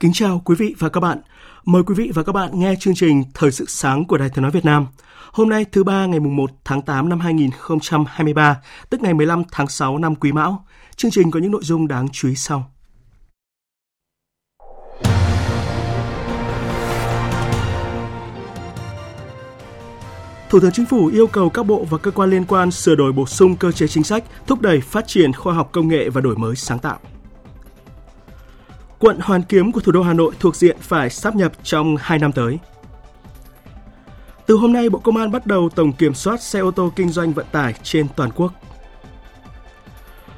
Kính 0.00 0.12
chào 0.12 0.42
quý 0.44 0.54
vị 0.58 0.74
và 0.78 0.88
các 0.88 1.00
bạn. 1.00 1.18
Mời 1.64 1.82
quý 1.82 1.94
vị 1.94 2.10
và 2.14 2.22
các 2.22 2.32
bạn 2.32 2.50
nghe 2.60 2.74
chương 2.80 2.94
trình 2.94 3.24
Thời 3.34 3.50
sự 3.50 3.64
sáng 3.68 4.04
của 4.04 4.18
Đài 4.18 4.28
Tiếng 4.30 4.42
nói 4.42 4.50
Việt 4.50 4.64
Nam. 4.64 4.86
Hôm 5.32 5.48
nay 5.48 5.64
thứ 5.72 5.84
ba 5.84 6.06
ngày 6.06 6.20
mùng 6.20 6.36
1 6.36 6.50
tháng 6.64 6.82
8 6.82 7.08
năm 7.08 7.20
2023, 7.20 8.56
tức 8.90 9.00
ngày 9.00 9.14
15 9.14 9.42
tháng 9.52 9.68
6 9.68 9.98
năm 9.98 10.14
Quý 10.14 10.32
Mão. 10.32 10.64
Chương 10.96 11.10
trình 11.10 11.30
có 11.30 11.40
những 11.40 11.52
nội 11.52 11.60
dung 11.64 11.88
đáng 11.88 12.08
chú 12.12 12.28
ý 12.28 12.34
sau. 12.34 12.70
Thủ 20.50 20.60
tướng 20.60 20.72
Chính 20.72 20.86
phủ 20.86 21.06
yêu 21.06 21.26
cầu 21.26 21.50
các 21.50 21.62
bộ 21.62 21.86
và 21.90 21.98
cơ 21.98 22.10
quan 22.10 22.30
liên 22.30 22.44
quan 22.44 22.70
sửa 22.70 22.94
đổi 22.94 23.12
bổ 23.12 23.26
sung 23.26 23.56
cơ 23.56 23.72
chế 23.72 23.86
chính 23.86 24.04
sách, 24.04 24.24
thúc 24.46 24.60
đẩy 24.60 24.80
phát 24.80 25.06
triển 25.06 25.32
khoa 25.32 25.54
học 25.54 25.68
công 25.72 25.88
nghệ 25.88 26.10
và 26.10 26.20
đổi 26.20 26.36
mới 26.36 26.56
sáng 26.56 26.78
tạo. 26.78 26.98
Quận 28.98 29.18
Hoàn 29.20 29.42
Kiếm 29.42 29.72
của 29.72 29.80
thủ 29.80 29.92
đô 29.92 30.02
Hà 30.02 30.12
Nội 30.12 30.34
thuộc 30.40 30.56
diện 30.56 30.76
phải 30.80 31.10
sáp 31.10 31.36
nhập 31.36 31.52
trong 31.62 31.96
2 32.00 32.18
năm 32.18 32.32
tới. 32.32 32.58
Từ 34.46 34.54
hôm 34.54 34.72
nay, 34.72 34.90
Bộ 34.90 34.98
Công 34.98 35.16
an 35.16 35.30
bắt 35.32 35.46
đầu 35.46 35.68
tổng 35.68 35.92
kiểm 35.92 36.14
soát 36.14 36.42
xe 36.42 36.60
ô 36.60 36.70
tô 36.70 36.92
kinh 36.96 37.08
doanh 37.08 37.32
vận 37.32 37.46
tải 37.52 37.74
trên 37.82 38.06
toàn 38.16 38.30
quốc. 38.36 38.52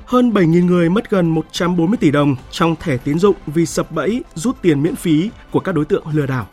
Hơn 0.05 0.31
7.000 0.31 0.67
người 0.67 0.91
mất 0.91 1.11
gần 1.11 1.29
140 1.29 1.97
tỷ 2.01 2.11
đồng 2.11 2.37
trong 2.51 2.77
thẻ 2.77 2.97
tín 2.97 3.19
dụng 3.19 3.37
vì 3.47 3.67
sập 3.67 3.93
bẫy 3.93 4.23
rút 4.35 4.63
tiền 4.63 4.83
miễn 4.83 4.97
phí 4.97 5.31
của 5.51 5.61
các 5.61 5.75
đối 5.75 5.85
tượng 5.85 6.05
lừa 6.13 6.27
đảo. 6.27 6.47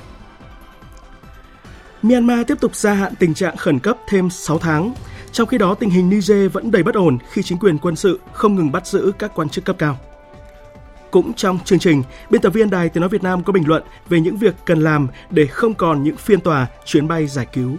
Myanmar 2.01 2.47
tiếp 2.47 2.59
tục 2.61 2.75
gia 2.75 2.93
hạn 2.93 3.13
tình 3.19 3.33
trạng 3.33 3.57
khẩn 3.57 3.79
cấp 3.79 3.97
thêm 4.07 4.29
6 4.29 4.59
tháng. 4.59 4.93
Trong 5.31 5.47
khi 5.47 5.57
đó, 5.57 5.73
tình 5.73 5.89
hình 5.89 6.09
Niger 6.09 6.51
vẫn 6.51 6.71
đầy 6.71 6.83
bất 6.83 6.95
ổn 6.95 7.17
khi 7.31 7.43
chính 7.43 7.57
quyền 7.57 7.77
quân 7.77 7.95
sự 7.95 8.19
không 8.33 8.55
ngừng 8.55 8.71
bắt 8.71 8.87
giữ 8.87 9.11
các 9.19 9.31
quan 9.35 9.49
chức 9.49 9.65
cấp 9.65 9.75
cao. 9.79 9.97
Cũng 11.15 11.33
trong 11.33 11.59
chương 11.65 11.79
trình, 11.79 12.03
biên 12.29 12.41
tập 12.41 12.49
viên 12.49 12.69
Đài 12.69 12.89
Tiếng 12.89 13.01
Nói 13.01 13.09
Việt 13.09 13.23
Nam 13.23 13.43
có 13.43 13.53
bình 13.53 13.67
luận 13.67 13.83
về 14.09 14.19
những 14.19 14.37
việc 14.37 14.55
cần 14.65 14.79
làm 14.79 15.07
để 15.29 15.47
không 15.47 15.73
còn 15.73 16.03
những 16.03 16.17
phiên 16.17 16.39
tòa, 16.39 16.67
chuyến 16.85 17.07
bay 17.07 17.27
giải 17.27 17.47
cứu. 17.53 17.77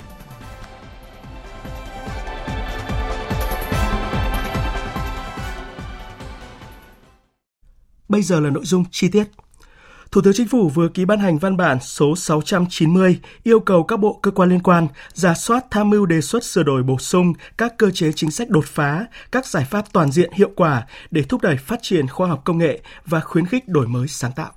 Bây 8.08 8.22
giờ 8.22 8.40
là 8.40 8.50
nội 8.50 8.64
dung 8.64 8.84
chi 8.90 9.08
tiết. 9.08 9.24
Thủ 10.16 10.22
tướng 10.22 10.34
Chính 10.34 10.48
phủ 10.48 10.68
vừa 10.68 10.88
ký 10.88 11.04
ban 11.04 11.18
hành 11.18 11.38
văn 11.38 11.56
bản 11.56 11.78
số 11.80 12.16
690 12.16 13.18
yêu 13.42 13.60
cầu 13.60 13.82
các 13.82 13.96
bộ 13.96 14.18
cơ 14.22 14.30
quan 14.30 14.48
liên 14.48 14.62
quan 14.62 14.86
ra 15.12 15.34
soát 15.34 15.64
tham 15.70 15.90
mưu 15.90 16.06
đề 16.06 16.20
xuất 16.20 16.44
sửa 16.44 16.62
đổi 16.62 16.82
bổ 16.82 16.98
sung 16.98 17.32
các 17.58 17.76
cơ 17.76 17.90
chế 17.90 18.12
chính 18.12 18.30
sách 18.30 18.48
đột 18.50 18.64
phá, 18.66 19.06
các 19.32 19.46
giải 19.46 19.66
pháp 19.70 19.92
toàn 19.92 20.10
diện 20.10 20.30
hiệu 20.32 20.50
quả 20.56 20.86
để 21.10 21.22
thúc 21.22 21.42
đẩy 21.42 21.56
phát 21.56 21.78
triển 21.82 22.08
khoa 22.08 22.28
học 22.28 22.42
công 22.44 22.58
nghệ 22.58 22.80
và 23.06 23.20
khuyến 23.20 23.46
khích 23.46 23.68
đổi 23.68 23.86
mới 23.86 24.08
sáng 24.08 24.32
tạo. 24.32 24.52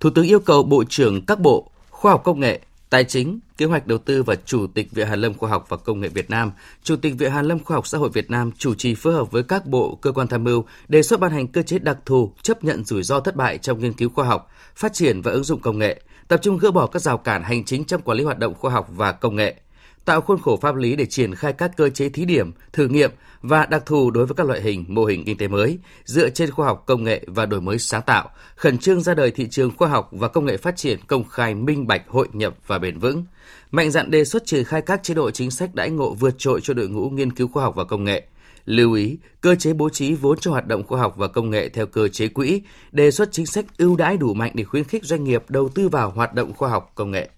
Thủ 0.00 0.10
tướng 0.10 0.26
yêu 0.26 0.40
cầu 0.40 0.62
Bộ 0.62 0.84
trưởng 0.88 1.26
các 1.26 1.40
bộ 1.40 1.70
Khoa 1.90 2.12
học 2.12 2.22
Công 2.24 2.40
nghệ, 2.40 2.60
Tài 2.94 3.04
chính, 3.04 3.40
Kế 3.56 3.66
hoạch 3.66 3.86
Đầu 3.86 3.98
tư 3.98 4.22
và 4.22 4.34
Chủ 4.44 4.66
tịch 4.66 4.92
Viện 4.92 5.06
Hàn 5.06 5.20
Lâm 5.20 5.34
Khoa 5.34 5.50
học 5.50 5.66
và 5.68 5.76
Công 5.76 6.00
nghệ 6.00 6.08
Việt 6.08 6.30
Nam, 6.30 6.52
Chủ 6.82 6.96
tịch 6.96 7.14
Viện 7.18 7.30
Hàn 7.30 7.46
Lâm 7.46 7.58
Khoa 7.58 7.74
học 7.74 7.86
Xã 7.86 7.98
hội 7.98 8.08
Việt 8.08 8.30
Nam 8.30 8.50
chủ 8.58 8.74
trì 8.74 8.94
phối 8.94 9.12
hợp 9.12 9.30
với 9.30 9.42
các 9.42 9.66
bộ, 9.66 9.98
cơ 10.02 10.12
quan 10.12 10.28
tham 10.28 10.44
mưu 10.44 10.64
đề 10.88 11.02
xuất 11.02 11.20
ban 11.20 11.32
hành 11.32 11.48
cơ 11.48 11.62
chế 11.62 11.78
đặc 11.78 11.98
thù 12.06 12.32
chấp 12.42 12.64
nhận 12.64 12.84
rủi 12.84 13.02
ro 13.02 13.20
thất 13.20 13.36
bại 13.36 13.58
trong 13.58 13.80
nghiên 13.80 13.92
cứu 13.92 14.08
khoa 14.08 14.24
học, 14.24 14.50
phát 14.76 14.92
triển 14.92 15.22
và 15.22 15.32
ứng 15.32 15.44
dụng 15.44 15.60
công 15.60 15.78
nghệ, 15.78 16.02
tập 16.28 16.40
trung 16.42 16.58
gỡ 16.58 16.70
bỏ 16.70 16.86
các 16.86 17.02
rào 17.02 17.18
cản 17.18 17.42
hành 17.42 17.64
chính 17.64 17.84
trong 17.84 18.02
quản 18.02 18.18
lý 18.18 18.24
hoạt 18.24 18.38
động 18.38 18.54
khoa 18.54 18.70
học 18.72 18.88
và 18.90 19.12
công 19.12 19.36
nghệ, 19.36 19.54
tạo 20.04 20.20
khuôn 20.20 20.38
khổ 20.42 20.56
pháp 20.56 20.76
lý 20.76 20.96
để 20.96 21.06
triển 21.06 21.34
khai 21.34 21.52
các 21.52 21.70
cơ 21.76 21.88
chế 21.88 22.08
thí 22.08 22.24
điểm, 22.24 22.52
thử 22.72 22.88
nghiệm 22.88 23.10
và 23.42 23.66
đặc 23.66 23.86
thù 23.86 24.10
đối 24.10 24.26
với 24.26 24.34
các 24.34 24.46
loại 24.46 24.60
hình 24.60 24.84
mô 24.88 25.04
hình 25.04 25.24
kinh 25.24 25.36
tế 25.36 25.48
mới 25.48 25.78
dựa 26.04 26.28
trên 26.28 26.50
khoa 26.50 26.66
học 26.66 26.82
công 26.86 27.04
nghệ 27.04 27.24
và 27.26 27.46
đổi 27.46 27.60
mới 27.60 27.78
sáng 27.78 28.02
tạo, 28.02 28.30
khẩn 28.56 28.78
trương 28.78 29.00
ra 29.00 29.14
đời 29.14 29.30
thị 29.30 29.48
trường 29.50 29.70
khoa 29.76 29.88
học 29.88 30.08
và 30.12 30.28
công 30.28 30.44
nghệ 30.44 30.56
phát 30.56 30.76
triển 30.76 30.98
công 31.06 31.24
khai 31.28 31.54
minh 31.54 31.86
bạch 31.86 32.08
hội 32.08 32.28
nhập 32.32 32.54
và 32.66 32.78
bền 32.78 32.98
vững, 32.98 33.24
mạnh 33.70 33.90
dạn 33.90 34.10
đề 34.10 34.24
xuất 34.24 34.46
triển 34.46 34.64
khai 34.64 34.82
các 34.82 35.02
chế 35.02 35.14
độ 35.14 35.30
chính 35.30 35.50
sách 35.50 35.74
đãi 35.74 35.90
ngộ 35.90 36.14
vượt 36.14 36.34
trội 36.38 36.60
cho 36.60 36.74
đội 36.74 36.88
ngũ 36.88 37.10
nghiên 37.10 37.32
cứu 37.32 37.48
khoa 37.48 37.62
học 37.64 37.74
và 37.76 37.84
công 37.84 38.04
nghệ. 38.04 38.22
Lưu 38.64 38.92
ý, 38.92 39.18
cơ 39.40 39.54
chế 39.54 39.72
bố 39.72 39.88
trí 39.88 40.14
vốn 40.14 40.38
cho 40.38 40.50
hoạt 40.50 40.66
động 40.66 40.82
khoa 40.86 41.00
học 41.00 41.14
và 41.16 41.28
công 41.28 41.50
nghệ 41.50 41.68
theo 41.68 41.86
cơ 41.86 42.08
chế 42.08 42.28
quỹ, 42.28 42.62
đề 42.92 43.10
xuất 43.10 43.32
chính 43.32 43.46
sách 43.46 43.64
ưu 43.78 43.96
đãi 43.96 44.16
đủ 44.16 44.34
mạnh 44.34 44.52
để 44.54 44.64
khuyến 44.64 44.84
khích 44.84 45.04
doanh 45.04 45.24
nghiệp 45.24 45.44
đầu 45.48 45.68
tư 45.68 45.88
vào 45.88 46.10
hoạt 46.10 46.34
động 46.34 46.52
khoa 46.52 46.68
học 46.68 46.92
công 46.94 47.10
nghệ. 47.10 47.30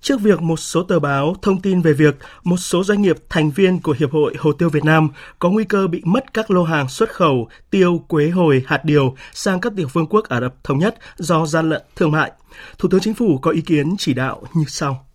Trước 0.00 0.20
việc 0.20 0.42
một 0.42 0.56
số 0.56 0.82
tờ 0.82 0.98
báo 0.98 1.36
thông 1.42 1.60
tin 1.60 1.82
về 1.82 1.92
việc 1.92 2.16
một 2.44 2.56
số 2.56 2.84
doanh 2.84 3.02
nghiệp 3.02 3.16
thành 3.28 3.50
viên 3.50 3.80
của 3.80 3.94
Hiệp 3.98 4.12
hội 4.12 4.34
Hồ 4.38 4.52
tiêu 4.52 4.68
Việt 4.68 4.84
Nam 4.84 5.08
có 5.38 5.50
nguy 5.50 5.64
cơ 5.64 5.86
bị 5.86 6.00
mất 6.04 6.34
các 6.34 6.50
lô 6.50 6.62
hàng 6.62 6.88
xuất 6.88 7.10
khẩu 7.14 7.48
tiêu, 7.70 8.04
quế 8.08 8.28
hồi, 8.28 8.62
hạt 8.66 8.84
điều 8.84 9.14
sang 9.32 9.60
các 9.60 9.72
tiểu 9.76 9.88
vương 9.92 10.06
quốc 10.06 10.28
Ả 10.28 10.40
Rập 10.40 10.64
Thống 10.64 10.78
Nhất 10.78 10.98
do 11.16 11.46
gian 11.46 11.70
lận 11.70 11.82
thương 11.96 12.10
mại, 12.10 12.32
Thủ 12.78 12.88
tướng 12.88 13.00
Chính 13.00 13.14
phủ 13.14 13.38
có 13.38 13.50
ý 13.50 13.60
kiến 13.60 13.94
chỉ 13.98 14.14
đạo 14.14 14.42
như 14.54 14.64
sau. 14.68 15.06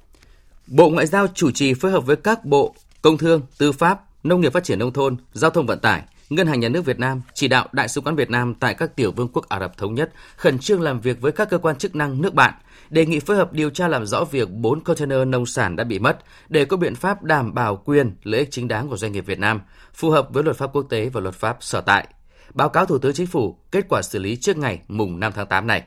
Bộ 0.68 0.90
Ngoại 0.90 1.08
giao 1.08 1.28
chủ 1.28 1.52
trì 1.52 1.74
phối 1.74 1.92
hợp 1.92 2.06
với 2.06 2.16
các 2.16 2.46
bộ 2.46 2.75
Công 3.02 3.18
thương, 3.18 3.42
Tư 3.58 3.72
pháp, 3.72 4.00
Nông 4.24 4.42
nghiệp 4.42 4.53
Phát 4.53 4.63
triển 4.63 4.80
Nông 4.80 4.94
thôn, 4.94 5.16
Giao 5.34 5.52
thông 5.52 5.66
Vận 5.66 5.80
tải, 5.80 6.02
Ngân 6.31 6.47
hàng 6.47 6.59
Nhà 6.59 6.69
nước 6.69 6.86
Việt 6.86 7.00
Nam 7.00 7.22
chỉ 7.34 7.47
đạo 7.47 7.68
Đại 7.72 7.88
sứ 7.88 8.02
quán 8.02 8.16
Việt 8.16 8.30
Nam 8.30 8.53
tại 8.53 8.74
các 8.74 8.96
tiểu 8.96 9.12
vương 9.12 9.30
quốc 9.34 9.50
Ả 9.50 9.59
Rập 9.59 9.78
Thống 9.78 9.96
Nhất 9.96 10.14
khẩn 10.36 10.59
trương 10.59 10.81
làm 10.81 11.02
việc 11.02 11.22
với 11.22 11.31
các 11.31 11.50
cơ 11.50 11.58
quan 11.58 11.78
chức 11.78 11.96
năng 11.96 12.22
nước 12.22 12.34
bạn, 12.34 12.53
đề 12.90 13.06
nghị 13.06 13.19
phối 13.19 13.38
hợp 13.38 13.53
điều 13.53 13.69
tra 13.69 13.88
làm 13.88 14.06
rõ 14.06 14.24
việc 14.24 14.50
4 14.52 14.81
container 14.84 15.28
nông 15.28 15.46
sản 15.46 15.75
đã 15.75 15.84
bị 15.84 16.00
mất 16.00 16.19
để 16.50 16.66
có 16.66 16.78
biện 16.78 16.96
pháp 16.96 17.24
đảm 17.24 17.53
bảo 17.53 17.75
quyền, 17.75 18.16
lợi 18.24 18.40
ích 18.40 18.52
chính 18.52 18.68
đáng 18.68 18.90
của 18.90 18.97
doanh 18.97 19.12
nghiệp 19.12 19.25
Việt 19.25 19.40
Nam, 19.40 19.62
phù 19.94 20.09
hợp 20.09 20.28
với 20.34 20.44
luật 20.44 20.58
pháp 20.58 20.69
quốc 20.74 20.86
tế 20.90 21.09
và 21.09 21.22
luật 21.22 21.36
pháp 21.36 21.58
sở 21.59 21.81
tại. 21.81 22.08
Báo 22.53 22.69
cáo 22.69 22.86
Thủ 22.86 22.98
tướng 22.98 23.13
Chính 23.13 23.28
phủ 23.28 23.58
kết 23.72 23.86
quả 23.90 24.02
xử 24.02 24.19
lý 24.19 24.36
trước 24.36 24.58
ngày 24.58 24.80
mùng 24.88 25.19
5 25.19 25.31
tháng 25.36 25.48
8 25.48 25.68
này. 25.68 25.84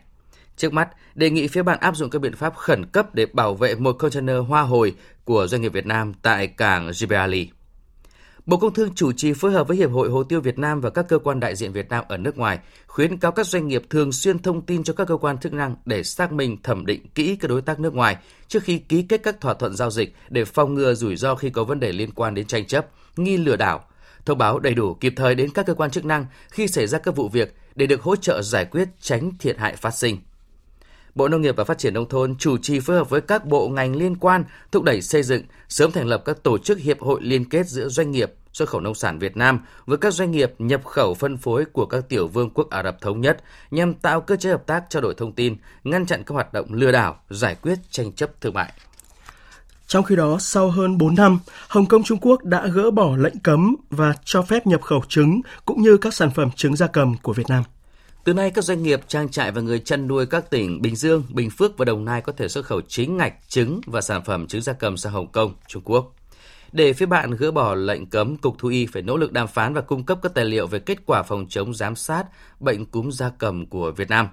Trước 0.56 0.72
mắt, 0.72 0.88
đề 1.14 1.30
nghị 1.30 1.48
phía 1.48 1.62
bạn 1.62 1.78
áp 1.80 1.96
dụng 1.96 2.10
các 2.10 2.18
biện 2.18 2.36
pháp 2.36 2.56
khẩn 2.56 2.86
cấp 2.86 3.14
để 3.14 3.26
bảo 3.26 3.54
vệ 3.54 3.74
một 3.74 3.92
container 3.92 4.36
hoa 4.48 4.62
hồi 4.62 4.94
của 5.24 5.46
doanh 5.46 5.62
nghiệp 5.62 5.72
Việt 5.72 5.86
Nam 5.86 6.12
tại 6.22 6.46
cảng 6.46 6.92
Gibraltar. 6.92 7.53
Bộ 8.46 8.56
Công 8.56 8.74
Thương 8.74 8.94
chủ 8.94 9.12
trì 9.12 9.32
phối 9.32 9.52
hợp 9.52 9.68
với 9.68 9.76
Hiệp 9.76 9.90
hội 9.90 10.10
Hồ 10.10 10.22
tiêu 10.22 10.40
Việt 10.40 10.58
Nam 10.58 10.80
và 10.80 10.90
các 10.90 11.08
cơ 11.08 11.18
quan 11.18 11.40
đại 11.40 11.56
diện 11.56 11.72
Việt 11.72 11.88
Nam 11.88 12.04
ở 12.08 12.16
nước 12.16 12.38
ngoài, 12.38 12.58
khuyến 12.86 13.18
cáo 13.18 13.32
các 13.32 13.46
doanh 13.46 13.68
nghiệp 13.68 13.82
thường 13.90 14.12
xuyên 14.12 14.38
thông 14.38 14.62
tin 14.62 14.84
cho 14.84 14.92
các 14.92 15.08
cơ 15.08 15.16
quan 15.16 15.38
chức 15.38 15.52
năng 15.52 15.76
để 15.84 16.02
xác 16.02 16.32
minh 16.32 16.56
thẩm 16.62 16.86
định 16.86 17.06
kỹ 17.14 17.36
các 17.36 17.48
đối 17.48 17.62
tác 17.62 17.80
nước 17.80 17.94
ngoài 17.94 18.16
trước 18.48 18.62
khi 18.62 18.78
ký 18.78 19.02
kết 19.02 19.22
các 19.22 19.40
thỏa 19.40 19.54
thuận 19.54 19.76
giao 19.76 19.90
dịch 19.90 20.14
để 20.28 20.44
phòng 20.44 20.74
ngừa 20.74 20.94
rủi 20.94 21.16
ro 21.16 21.34
khi 21.34 21.50
có 21.50 21.64
vấn 21.64 21.80
đề 21.80 21.92
liên 21.92 22.10
quan 22.10 22.34
đến 22.34 22.46
tranh 22.46 22.66
chấp, 22.66 22.86
nghi 23.16 23.36
lừa 23.36 23.56
đảo. 23.56 23.84
Thông 24.26 24.38
báo 24.38 24.58
đầy 24.58 24.74
đủ 24.74 24.94
kịp 24.94 25.12
thời 25.16 25.34
đến 25.34 25.50
các 25.50 25.66
cơ 25.66 25.74
quan 25.74 25.90
chức 25.90 26.04
năng 26.04 26.26
khi 26.50 26.68
xảy 26.68 26.86
ra 26.86 26.98
các 26.98 27.16
vụ 27.16 27.28
việc 27.28 27.54
để 27.74 27.86
được 27.86 28.02
hỗ 28.02 28.16
trợ 28.16 28.42
giải 28.42 28.64
quyết 28.64 28.88
tránh 29.00 29.30
thiệt 29.38 29.58
hại 29.58 29.76
phát 29.76 29.90
sinh. 29.90 30.18
Bộ 31.14 31.28
Nông 31.28 31.42
nghiệp 31.42 31.56
và 31.56 31.64
Phát 31.64 31.78
triển 31.78 31.94
Nông 31.94 32.08
thôn 32.08 32.36
chủ 32.38 32.58
trì 32.58 32.80
phối 32.80 32.96
hợp 32.96 33.10
với 33.10 33.20
các 33.20 33.46
bộ 33.46 33.68
ngành 33.68 33.96
liên 33.96 34.16
quan 34.16 34.44
thúc 34.72 34.82
đẩy 34.82 35.02
xây 35.02 35.22
dựng, 35.22 35.42
sớm 35.68 35.92
thành 35.92 36.06
lập 36.06 36.22
các 36.24 36.42
tổ 36.42 36.58
chức 36.58 36.78
hiệp 36.78 37.00
hội 37.00 37.20
liên 37.22 37.48
kết 37.48 37.66
giữa 37.66 37.88
doanh 37.88 38.10
nghiệp 38.10 38.32
xuất 38.52 38.68
khẩu 38.68 38.80
nông 38.80 38.94
sản 38.94 39.18
Việt 39.18 39.36
Nam 39.36 39.60
với 39.86 39.98
các 39.98 40.12
doanh 40.12 40.30
nghiệp 40.30 40.52
nhập 40.58 40.84
khẩu 40.84 41.14
phân 41.14 41.36
phối 41.36 41.64
của 41.64 41.86
các 41.86 42.08
tiểu 42.08 42.28
vương 42.28 42.50
quốc 42.50 42.70
Ả 42.70 42.82
Rập 42.82 43.00
Thống 43.00 43.20
Nhất 43.20 43.42
nhằm 43.70 43.94
tạo 43.94 44.20
cơ 44.20 44.36
chế 44.36 44.50
hợp 44.50 44.66
tác 44.66 44.84
trao 44.90 45.02
đổi 45.02 45.14
thông 45.14 45.32
tin, 45.32 45.56
ngăn 45.84 46.06
chặn 46.06 46.22
các 46.26 46.32
hoạt 46.32 46.52
động 46.52 46.66
lừa 46.70 46.92
đảo, 46.92 47.16
giải 47.30 47.56
quyết 47.62 47.78
tranh 47.90 48.12
chấp 48.12 48.40
thương 48.40 48.54
mại. 48.54 48.72
Trong 49.86 50.04
khi 50.04 50.16
đó, 50.16 50.36
sau 50.40 50.70
hơn 50.70 50.98
4 50.98 51.14
năm, 51.14 51.38
Hồng 51.68 51.86
Kông 51.86 52.02
Trung 52.02 52.18
Quốc 52.20 52.44
đã 52.44 52.66
gỡ 52.66 52.90
bỏ 52.90 53.16
lệnh 53.16 53.38
cấm 53.38 53.76
và 53.90 54.14
cho 54.24 54.42
phép 54.42 54.66
nhập 54.66 54.82
khẩu 54.82 55.02
trứng 55.08 55.40
cũng 55.64 55.82
như 55.82 55.96
các 55.96 56.14
sản 56.14 56.30
phẩm 56.30 56.50
trứng 56.56 56.76
gia 56.76 56.86
cầm 56.86 57.16
của 57.22 57.32
Việt 57.32 57.48
Nam. 57.48 57.64
Từ 58.24 58.34
nay, 58.34 58.50
các 58.50 58.64
doanh 58.64 58.82
nghiệp, 58.82 59.00
trang 59.08 59.28
trại 59.28 59.52
và 59.52 59.60
người 59.60 59.78
chăn 59.78 60.06
nuôi 60.06 60.26
các 60.26 60.50
tỉnh 60.50 60.82
Bình 60.82 60.96
Dương, 60.96 61.22
Bình 61.30 61.50
Phước 61.50 61.78
và 61.78 61.84
Đồng 61.84 62.04
Nai 62.04 62.20
có 62.20 62.32
thể 62.32 62.48
xuất 62.48 62.64
khẩu 62.64 62.80
chính 62.80 63.16
ngạch 63.16 63.34
trứng 63.48 63.80
và 63.86 64.00
sản 64.00 64.24
phẩm 64.24 64.46
trứng 64.46 64.62
gia 64.62 64.72
cầm 64.72 64.96
sang 64.96 65.12
Hồng 65.12 65.32
Kông, 65.32 65.54
Trung 65.68 65.82
Quốc. 65.84 66.14
Để 66.72 66.92
phía 66.92 67.06
bạn 67.06 67.30
gỡ 67.30 67.50
bỏ 67.50 67.74
lệnh 67.74 68.06
cấm, 68.06 68.36
Cục 68.36 68.58
Thú 68.58 68.68
y 68.68 68.86
phải 68.86 69.02
nỗ 69.02 69.16
lực 69.16 69.32
đàm 69.32 69.48
phán 69.48 69.74
và 69.74 69.80
cung 69.80 70.04
cấp 70.04 70.18
các 70.22 70.34
tài 70.34 70.44
liệu 70.44 70.66
về 70.66 70.78
kết 70.78 70.98
quả 71.06 71.22
phòng 71.22 71.46
chống 71.48 71.74
giám 71.74 71.96
sát 71.96 72.24
bệnh 72.60 72.86
cúm 72.86 73.10
gia 73.10 73.30
cầm 73.38 73.66
của 73.66 73.90
Việt 73.90 74.08
Nam. 74.08 74.28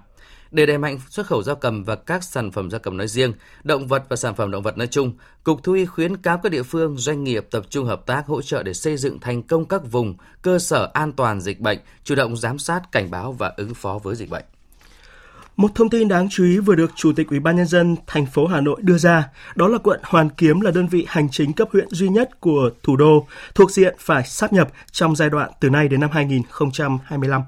Để 0.52 0.66
đẩy 0.66 0.78
mạnh 0.78 0.98
xuất 1.08 1.26
khẩu 1.26 1.42
gia 1.42 1.54
cầm 1.54 1.84
và 1.84 1.94
các 1.94 2.24
sản 2.24 2.50
phẩm 2.50 2.70
gia 2.70 2.78
cầm 2.78 2.96
nói 2.96 3.08
riêng, 3.08 3.32
động 3.64 3.86
vật 3.86 4.02
và 4.08 4.16
sản 4.16 4.34
phẩm 4.34 4.50
động 4.50 4.62
vật 4.62 4.78
nói 4.78 4.86
chung, 4.86 5.12
Cục 5.44 5.62
Thú 5.62 5.72
y 5.72 5.84
khuyến 5.84 6.16
cáo 6.16 6.38
các 6.38 6.52
địa 6.52 6.62
phương, 6.62 6.96
doanh 6.96 7.24
nghiệp 7.24 7.46
tập 7.50 7.64
trung 7.70 7.86
hợp 7.86 8.06
tác 8.06 8.26
hỗ 8.26 8.42
trợ 8.42 8.62
để 8.62 8.74
xây 8.74 8.96
dựng 8.96 9.20
thành 9.20 9.42
công 9.42 9.64
các 9.64 9.82
vùng, 9.90 10.14
cơ 10.42 10.58
sở 10.58 10.90
an 10.92 11.12
toàn 11.12 11.40
dịch 11.40 11.60
bệnh, 11.60 11.78
chủ 12.04 12.14
động 12.14 12.36
giám 12.36 12.58
sát, 12.58 12.80
cảnh 12.92 13.10
báo 13.10 13.32
và 13.32 13.52
ứng 13.56 13.74
phó 13.74 13.98
với 14.02 14.16
dịch 14.16 14.30
bệnh. 14.30 14.44
Một 15.56 15.70
thông 15.74 15.90
tin 15.90 16.08
đáng 16.08 16.28
chú 16.30 16.44
ý 16.44 16.58
vừa 16.58 16.74
được 16.74 16.90
Chủ 16.96 17.12
tịch 17.16 17.28
Ủy 17.30 17.40
ban 17.40 17.56
nhân 17.56 17.66
dân 17.66 17.96
thành 18.06 18.26
phố 18.26 18.46
Hà 18.46 18.60
Nội 18.60 18.80
đưa 18.82 18.98
ra, 18.98 19.28
đó 19.54 19.68
là 19.68 19.78
quận 19.78 20.00
Hoàn 20.04 20.30
Kiếm 20.30 20.60
là 20.60 20.70
đơn 20.70 20.86
vị 20.86 21.06
hành 21.08 21.28
chính 21.30 21.52
cấp 21.52 21.68
huyện 21.72 21.88
duy 21.90 22.08
nhất 22.08 22.40
của 22.40 22.70
thủ 22.82 22.96
đô 22.96 23.26
thuộc 23.54 23.70
diện 23.70 23.96
phải 23.98 24.24
sáp 24.24 24.52
nhập 24.52 24.68
trong 24.92 25.16
giai 25.16 25.30
đoạn 25.30 25.50
từ 25.60 25.70
nay 25.70 25.88
đến 25.88 26.00
năm 26.00 26.10
2025. 26.12 27.42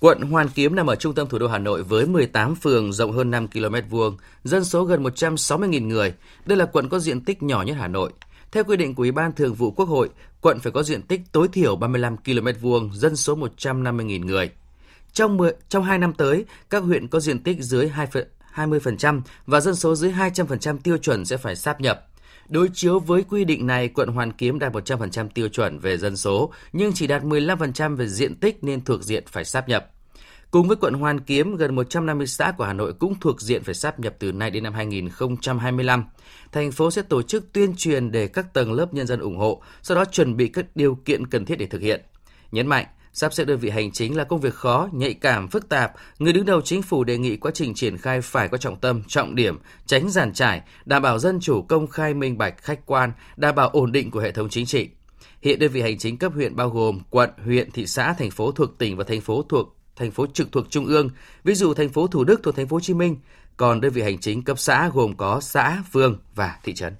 Quận 0.00 0.20
Hoàn 0.20 0.48
Kiếm 0.48 0.74
nằm 0.74 0.86
ở 0.86 0.96
trung 0.96 1.14
tâm 1.14 1.28
thủ 1.28 1.38
đô 1.38 1.48
Hà 1.48 1.58
Nội 1.58 1.82
với 1.82 2.06
18 2.06 2.54
phường 2.54 2.92
rộng 2.92 3.12
hơn 3.12 3.30
5 3.30 3.48
km 3.48 3.74
vuông, 3.90 4.16
dân 4.44 4.64
số 4.64 4.84
gần 4.84 5.02
160.000 5.02 5.86
người. 5.86 6.14
Đây 6.46 6.58
là 6.58 6.66
quận 6.66 6.88
có 6.88 6.98
diện 6.98 7.20
tích 7.20 7.42
nhỏ 7.42 7.62
nhất 7.62 7.76
Hà 7.78 7.88
Nội. 7.88 8.12
Theo 8.52 8.64
quy 8.64 8.76
định 8.76 8.94
của 8.94 9.02
Ủy 9.02 9.12
ban 9.12 9.32
Thường 9.32 9.54
vụ 9.54 9.70
Quốc 9.70 9.88
hội, 9.88 10.08
quận 10.40 10.60
phải 10.60 10.72
có 10.72 10.82
diện 10.82 11.02
tích 11.02 11.20
tối 11.32 11.48
thiểu 11.52 11.76
35 11.76 12.16
km 12.16 12.48
vuông, 12.60 12.90
dân 12.94 13.16
số 13.16 13.36
150.000 13.36 14.24
người. 14.24 14.50
Trong 15.12 15.36
10, 15.36 15.52
trong 15.68 15.84
2 15.84 15.98
năm 15.98 16.12
tới, 16.12 16.44
các 16.70 16.82
huyện 16.82 17.08
có 17.08 17.20
diện 17.20 17.42
tích 17.42 17.56
dưới 17.60 17.88
2 17.88 18.06
20% 18.54 19.20
và 19.46 19.60
dân 19.60 19.74
số 19.74 19.94
dưới 19.94 20.12
200% 20.12 20.78
tiêu 20.78 20.98
chuẩn 20.98 21.24
sẽ 21.24 21.36
phải 21.36 21.56
sáp 21.56 21.80
nhập. 21.80 22.06
Đối 22.48 22.68
chiếu 22.74 22.98
với 22.98 23.22
quy 23.22 23.44
định 23.44 23.66
này, 23.66 23.88
quận 23.88 24.08
Hoàn 24.08 24.32
Kiếm 24.32 24.58
đạt 24.58 24.72
100% 24.72 25.28
tiêu 25.28 25.48
chuẩn 25.48 25.78
về 25.78 25.98
dân 25.98 26.16
số, 26.16 26.52
nhưng 26.72 26.92
chỉ 26.92 27.06
đạt 27.06 27.22
15% 27.22 27.96
về 27.96 28.08
diện 28.08 28.34
tích 28.34 28.64
nên 28.64 28.84
thuộc 28.84 29.02
diện 29.02 29.24
phải 29.26 29.44
sáp 29.44 29.68
nhập. 29.68 29.90
Cùng 30.50 30.68
với 30.68 30.76
quận 30.76 30.94
Hoàn 30.94 31.20
Kiếm, 31.20 31.56
gần 31.56 31.74
150 31.74 32.26
xã 32.26 32.52
của 32.58 32.64
Hà 32.64 32.72
Nội 32.72 32.92
cũng 32.92 33.14
thuộc 33.20 33.40
diện 33.40 33.62
phải 33.62 33.74
sáp 33.74 34.00
nhập 34.00 34.14
từ 34.18 34.32
nay 34.32 34.50
đến 34.50 34.62
năm 34.62 34.74
2025. 34.74 36.04
Thành 36.52 36.72
phố 36.72 36.90
sẽ 36.90 37.02
tổ 37.02 37.22
chức 37.22 37.52
tuyên 37.52 37.74
truyền 37.76 38.10
để 38.10 38.28
các 38.28 38.54
tầng 38.54 38.72
lớp 38.72 38.94
nhân 38.94 39.06
dân 39.06 39.20
ủng 39.20 39.36
hộ, 39.36 39.62
sau 39.82 39.96
đó 39.96 40.04
chuẩn 40.04 40.36
bị 40.36 40.48
các 40.48 40.66
điều 40.74 40.94
kiện 41.04 41.26
cần 41.26 41.44
thiết 41.44 41.58
để 41.58 41.66
thực 41.66 41.80
hiện. 41.80 42.00
Nhấn 42.52 42.66
mạnh, 42.66 42.86
Sắp 43.18 43.32
xếp 43.34 43.44
đơn 43.44 43.58
vị 43.58 43.70
hành 43.70 43.92
chính 43.92 44.16
là 44.16 44.24
công 44.24 44.40
việc 44.40 44.54
khó, 44.54 44.88
nhạy 44.92 45.14
cảm, 45.14 45.48
phức 45.48 45.68
tạp. 45.68 45.92
Người 46.18 46.32
đứng 46.32 46.44
đầu 46.44 46.60
chính 46.60 46.82
phủ 46.82 47.04
đề 47.04 47.18
nghị 47.18 47.36
quá 47.36 47.50
trình 47.54 47.74
triển 47.74 47.98
khai 47.98 48.20
phải 48.20 48.48
có 48.48 48.58
trọng 48.58 48.80
tâm, 48.80 49.02
trọng 49.08 49.34
điểm, 49.34 49.58
tránh 49.86 50.10
giàn 50.10 50.32
trải, 50.32 50.62
đảm 50.84 51.02
bảo 51.02 51.18
dân 51.18 51.40
chủ 51.40 51.62
công 51.62 51.86
khai 51.86 52.14
minh 52.14 52.38
bạch, 52.38 52.62
khách 52.62 52.86
quan, 52.86 53.12
đảm 53.36 53.54
bảo 53.54 53.68
ổn 53.68 53.92
định 53.92 54.10
của 54.10 54.20
hệ 54.20 54.32
thống 54.32 54.48
chính 54.48 54.66
trị. 54.66 54.88
Hiện 55.42 55.58
đơn 55.58 55.72
vị 55.72 55.80
hành 55.80 55.98
chính 55.98 56.18
cấp 56.18 56.32
huyện 56.34 56.56
bao 56.56 56.70
gồm 56.70 57.00
quận, 57.10 57.30
huyện, 57.44 57.70
thị 57.70 57.86
xã, 57.86 58.12
thành 58.12 58.30
phố 58.30 58.52
thuộc 58.52 58.78
tỉnh 58.78 58.96
và 58.96 59.04
thành 59.04 59.20
phố 59.20 59.42
thuộc 59.48 59.76
thành 59.96 60.10
phố 60.10 60.26
trực 60.26 60.52
thuộc 60.52 60.70
trung 60.70 60.86
ương, 60.86 61.10
ví 61.44 61.54
dụ 61.54 61.74
thành 61.74 61.88
phố 61.88 62.06
Thủ 62.06 62.24
Đức 62.24 62.40
thuộc 62.42 62.56
thành 62.56 62.68
phố 62.68 62.76
Hồ 62.76 62.80
Chí 62.80 62.94
Minh, 62.94 63.16
còn 63.56 63.80
đơn 63.80 63.92
vị 63.92 64.02
hành 64.02 64.18
chính 64.18 64.42
cấp 64.42 64.58
xã 64.58 64.90
gồm 64.94 65.16
có 65.16 65.40
xã, 65.40 65.82
phường 65.92 66.18
và 66.34 66.58
thị 66.64 66.74
trấn 66.74 66.94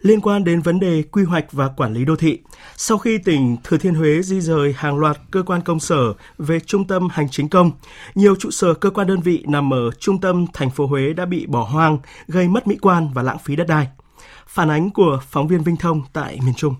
liên 0.00 0.20
quan 0.20 0.44
đến 0.44 0.60
vấn 0.60 0.80
đề 0.80 1.02
quy 1.02 1.24
hoạch 1.24 1.52
và 1.52 1.68
quản 1.68 1.94
lý 1.94 2.04
đô 2.04 2.16
thị. 2.16 2.38
Sau 2.76 2.98
khi 2.98 3.18
tỉnh 3.18 3.56
Thừa 3.64 3.78
Thiên 3.78 3.94
Huế 3.94 4.22
di 4.22 4.40
rời 4.40 4.72
hàng 4.76 4.98
loạt 4.98 5.18
cơ 5.30 5.42
quan 5.42 5.62
công 5.62 5.80
sở 5.80 6.12
về 6.38 6.60
trung 6.60 6.86
tâm 6.86 7.08
hành 7.10 7.28
chính 7.30 7.48
công, 7.48 7.72
nhiều 8.14 8.36
trụ 8.36 8.50
sở 8.50 8.74
cơ 8.74 8.90
quan 8.90 9.06
đơn 9.06 9.20
vị 9.20 9.44
nằm 9.46 9.72
ở 9.72 9.90
trung 9.98 10.20
tâm 10.20 10.46
thành 10.52 10.70
phố 10.70 10.86
Huế 10.86 11.12
đã 11.12 11.26
bị 11.26 11.46
bỏ 11.46 11.62
hoang, 11.62 11.98
gây 12.28 12.48
mất 12.48 12.66
mỹ 12.66 12.76
quan 12.80 13.08
và 13.14 13.22
lãng 13.22 13.38
phí 13.38 13.56
đất 13.56 13.66
đai. 13.68 13.88
Phản 14.46 14.70
ánh 14.70 14.90
của 14.90 15.20
phóng 15.28 15.48
viên 15.48 15.62
Vinh 15.62 15.76
Thông 15.76 16.02
tại 16.12 16.38
miền 16.44 16.54
Trung. 16.54 16.74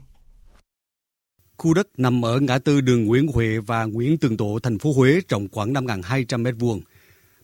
Khu 1.57 1.75
đất 1.75 1.89
nằm 1.97 2.25
ở 2.25 2.41
ngã 2.41 2.59
tư 2.59 2.81
đường 2.81 3.05
Nguyễn 3.05 3.29
Huệ 3.29 3.59
và 3.59 3.85
Nguyễn 3.85 4.19
Tường 4.19 4.37
Tộ, 4.37 4.59
thành 4.59 4.79
phố 4.79 4.93
Huế 4.93 5.21
rộng 5.29 5.49
khoảng 5.53 5.73
5.200 5.73 6.43
m2. 6.43 6.81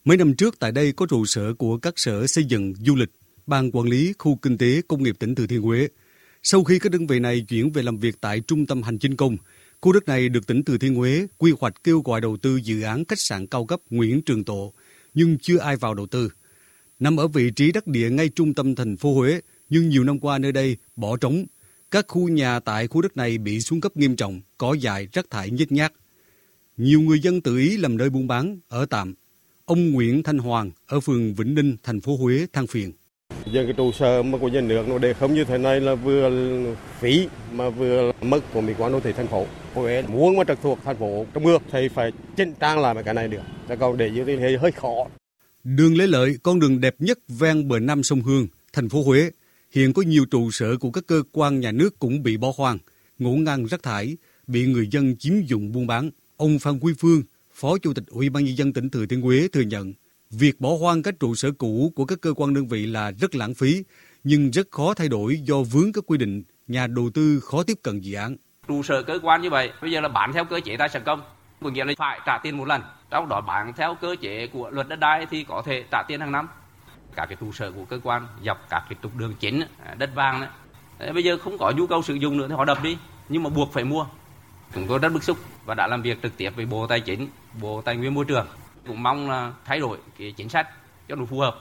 Mấy 0.04 0.16
năm 0.16 0.34
trước 0.34 0.58
tại 0.58 0.72
đây 0.72 0.92
có 0.92 1.06
trụ 1.06 1.24
sở 1.24 1.54
của 1.54 1.78
các 1.78 1.94
sở 1.96 2.26
xây 2.26 2.44
dựng, 2.44 2.74
du 2.74 2.94
lịch, 2.96 3.10
Ban 3.46 3.70
Quản 3.70 3.86
lý 3.86 4.12
Khu 4.18 4.36
Kinh 4.36 4.58
tế 4.58 4.82
Công 4.88 5.02
nghiệp 5.02 5.16
tỉnh 5.18 5.34
Thừa 5.34 5.46
Thiên 5.46 5.62
Huế. 5.62 5.88
Sau 6.42 6.64
khi 6.64 6.78
các 6.78 6.92
đơn 6.92 7.06
vị 7.06 7.18
này 7.18 7.40
chuyển 7.48 7.72
về 7.72 7.82
làm 7.82 7.98
việc 7.98 8.16
tại 8.20 8.40
Trung 8.40 8.66
tâm 8.66 8.82
Hành 8.82 8.98
chính 8.98 9.16
công, 9.16 9.36
khu 9.80 9.92
đất 9.92 10.06
này 10.06 10.28
được 10.28 10.46
tỉnh 10.46 10.64
Thừa 10.64 10.78
Thiên 10.78 10.94
Huế 10.94 11.26
quy 11.38 11.52
hoạch 11.60 11.84
kêu 11.84 12.00
gọi 12.00 12.20
đầu 12.20 12.36
tư 12.36 12.56
dự 12.56 12.82
án 12.82 13.04
khách 13.04 13.20
sạn 13.20 13.46
cao 13.46 13.66
cấp 13.66 13.80
Nguyễn 13.90 14.22
Trường 14.22 14.44
Tộ, 14.44 14.72
nhưng 15.14 15.38
chưa 15.38 15.58
ai 15.58 15.76
vào 15.76 15.94
đầu 15.94 16.06
tư. 16.06 16.32
Nằm 16.98 17.16
ở 17.16 17.28
vị 17.28 17.50
trí 17.50 17.72
đắc 17.72 17.86
địa 17.86 18.10
ngay 18.10 18.28
trung 18.28 18.54
tâm 18.54 18.74
thành 18.74 18.96
phố 18.96 19.14
Huế, 19.14 19.40
nhưng 19.68 19.88
nhiều 19.88 20.04
năm 20.04 20.18
qua 20.18 20.38
nơi 20.38 20.52
đây 20.52 20.76
bỏ 20.96 21.16
trống. 21.16 21.46
Các 21.90 22.04
khu 22.08 22.28
nhà 22.28 22.60
tại 22.60 22.86
khu 22.86 23.00
đất 23.00 23.16
này 23.16 23.38
bị 23.38 23.60
xuống 23.60 23.80
cấp 23.80 23.96
nghiêm 23.96 24.16
trọng, 24.16 24.40
cỏ 24.58 24.74
dại, 24.74 25.08
rác 25.12 25.30
thải 25.30 25.50
nhếch 25.50 25.72
nhác. 25.72 25.92
Nhiều 26.76 27.00
người 27.00 27.20
dân 27.20 27.40
tự 27.40 27.56
ý 27.56 27.76
làm 27.76 27.96
nơi 27.96 28.10
buôn 28.10 28.26
bán, 28.26 28.58
ở 28.68 28.86
tạm. 28.86 29.14
Ông 29.64 29.90
Nguyễn 29.90 30.22
Thanh 30.22 30.38
Hoàng 30.38 30.70
ở 30.86 31.00
phường 31.00 31.34
Vĩnh 31.34 31.54
Ninh, 31.54 31.76
thành 31.82 32.00
phố 32.00 32.16
Huế 32.16 32.46
than 32.52 32.66
phiền. 32.66 32.92
Giờ 33.46 33.64
cái 33.64 33.72
trụ 33.72 33.92
sở 33.92 34.22
mà 34.22 34.38
của 34.38 34.48
nhà 34.48 34.60
nước 34.60 34.88
nó 34.88 34.98
để 34.98 35.12
không 35.12 35.34
như 35.34 35.44
thế 35.44 35.58
này 35.58 35.80
là 35.80 35.94
vừa 35.94 36.30
phí 37.00 37.28
mà 37.52 37.70
vừa 37.70 38.12
mất 38.22 38.40
của 38.52 38.60
mỹ 38.60 38.72
quan 38.78 38.92
đô 38.92 39.00
thị 39.00 39.12
thành 39.16 39.26
phố. 39.26 39.46
Huế 39.74 40.02
muốn 40.02 40.36
mà 40.36 40.44
trực 40.44 40.58
thuộc 40.62 40.78
thành 40.84 40.96
phố 40.96 41.26
trong 41.34 41.42
mưa 41.42 41.58
thì 41.72 41.88
phải 41.88 42.12
chỉnh 42.36 42.54
trang 42.60 42.80
lại 42.80 42.94
cái 43.04 43.14
này 43.14 43.28
được. 43.28 43.42
Chứ 43.68 43.74
còn 43.80 43.96
để 43.96 44.10
như 44.10 44.24
thế 44.24 44.58
hơi 44.60 44.72
khó. 44.72 45.06
Đường 45.64 45.96
Lê 45.96 46.06
Lợi, 46.06 46.36
con 46.42 46.60
đường 46.60 46.80
đẹp 46.80 46.94
nhất 46.98 47.18
ven 47.28 47.68
bờ 47.68 47.78
Nam 47.78 48.02
sông 48.02 48.22
Hương, 48.22 48.46
thành 48.72 48.88
phố 48.88 49.02
Huế, 49.02 49.30
hiện 49.72 49.92
có 49.92 50.02
nhiều 50.02 50.24
trụ 50.30 50.50
sở 50.50 50.76
của 50.76 50.90
các 50.90 51.04
cơ 51.06 51.22
quan 51.32 51.60
nhà 51.60 51.72
nước 51.72 51.98
cũng 51.98 52.22
bị 52.22 52.36
bỏ 52.36 52.52
hoang, 52.56 52.78
ngủ 53.18 53.36
ngang 53.36 53.66
rác 53.66 53.82
thải, 53.82 54.16
bị 54.46 54.66
người 54.66 54.88
dân 54.90 55.16
chiếm 55.18 55.34
dụng 55.46 55.72
buôn 55.72 55.86
bán. 55.86 56.10
Ông 56.36 56.58
Phan 56.58 56.78
Quy 56.78 56.92
Phương, 56.98 57.22
Phó 57.54 57.78
Chủ 57.78 57.94
tịch 57.94 58.04
Ủy 58.06 58.28
ban 58.28 58.44
nhân 58.44 58.56
dân 58.56 58.72
tỉnh 58.72 58.90
Thừa 58.90 59.06
Thiên 59.06 59.20
Huế 59.20 59.48
thừa 59.52 59.60
nhận 59.60 59.92
Việc 60.38 60.60
bỏ 60.60 60.68
hoang 60.80 61.02
các 61.02 61.14
trụ 61.20 61.34
sở 61.34 61.50
cũ 61.58 61.92
của 61.96 62.04
các 62.04 62.18
cơ 62.20 62.34
quan 62.36 62.54
đơn 62.54 62.68
vị 62.68 62.86
là 62.86 63.10
rất 63.10 63.34
lãng 63.34 63.54
phí, 63.54 63.84
nhưng 64.24 64.50
rất 64.50 64.70
khó 64.70 64.94
thay 64.94 65.08
đổi 65.08 65.40
do 65.42 65.56
vướng 65.72 65.92
các 65.92 66.04
quy 66.06 66.18
định, 66.18 66.42
nhà 66.68 66.86
đầu 66.86 67.10
tư 67.14 67.40
khó 67.40 67.62
tiếp 67.62 67.78
cận 67.82 68.00
dự 68.00 68.14
án. 68.14 68.36
Trụ 68.68 68.82
sở 68.82 69.02
cơ 69.02 69.18
quan 69.22 69.42
như 69.42 69.50
vậy, 69.50 69.70
bây 69.82 69.92
giờ 69.92 70.00
là 70.00 70.08
bán 70.08 70.32
theo 70.32 70.44
cơ 70.44 70.60
chế 70.60 70.76
tài 70.76 70.88
sản 70.88 71.02
công, 71.06 71.22
có 71.62 71.70
nghĩa 71.70 71.84
là 71.84 71.94
phải 71.98 72.20
trả 72.26 72.38
tiền 72.42 72.56
một 72.56 72.64
lần. 72.64 72.82
Trong 73.10 73.28
đó 73.28 73.40
bán 73.40 73.72
theo 73.76 73.96
cơ 74.00 74.16
chế 74.20 74.46
của 74.52 74.70
luật 74.70 74.88
đất 74.88 74.98
đai 74.98 75.26
thì 75.30 75.44
có 75.48 75.62
thể 75.66 75.84
trả 75.90 76.02
tiền 76.08 76.20
hàng 76.20 76.32
năm. 76.32 76.48
Các 77.16 77.26
cái 77.26 77.36
trụ 77.40 77.52
sở 77.52 77.72
của 77.72 77.84
cơ 77.84 78.00
quan 78.02 78.26
dọc 78.44 78.66
các 78.70 78.84
cái 78.88 78.98
trục 79.02 79.16
đường 79.16 79.34
chính, 79.40 79.62
à, 79.84 79.94
đất 79.94 80.10
vàng 80.14 80.40
đấy. 80.40 81.12
Bây 81.12 81.24
giờ 81.24 81.38
không 81.38 81.58
có 81.58 81.72
nhu 81.76 81.86
cầu 81.86 82.02
sử 82.02 82.14
dụng 82.14 82.36
nữa 82.36 82.46
thì 82.48 82.54
họ 82.54 82.64
đập 82.64 82.78
đi, 82.82 82.98
nhưng 83.28 83.42
mà 83.42 83.50
buộc 83.50 83.72
phải 83.72 83.84
mua. 83.84 84.06
Chúng 84.74 84.86
tôi 84.88 84.98
rất 84.98 85.12
bức 85.12 85.24
xúc 85.24 85.38
và 85.64 85.74
đã 85.74 85.86
làm 85.86 86.02
việc 86.02 86.22
trực 86.22 86.36
tiếp 86.36 86.50
với 86.56 86.66
Bộ 86.66 86.86
Tài 86.86 87.00
chính, 87.00 87.28
Bộ 87.60 87.82
Tài 87.82 87.96
nguyên 87.96 88.14
Môi 88.14 88.24
trường 88.24 88.46
cũng 88.86 89.02
mong 89.02 89.30
là 89.30 89.52
thay 89.64 89.80
đổi 89.80 89.98
cái 90.18 90.32
chính 90.36 90.48
sách 90.48 90.68
cho 91.08 91.14
nó 91.16 91.24
phù 91.24 91.38
hợp 91.38 91.56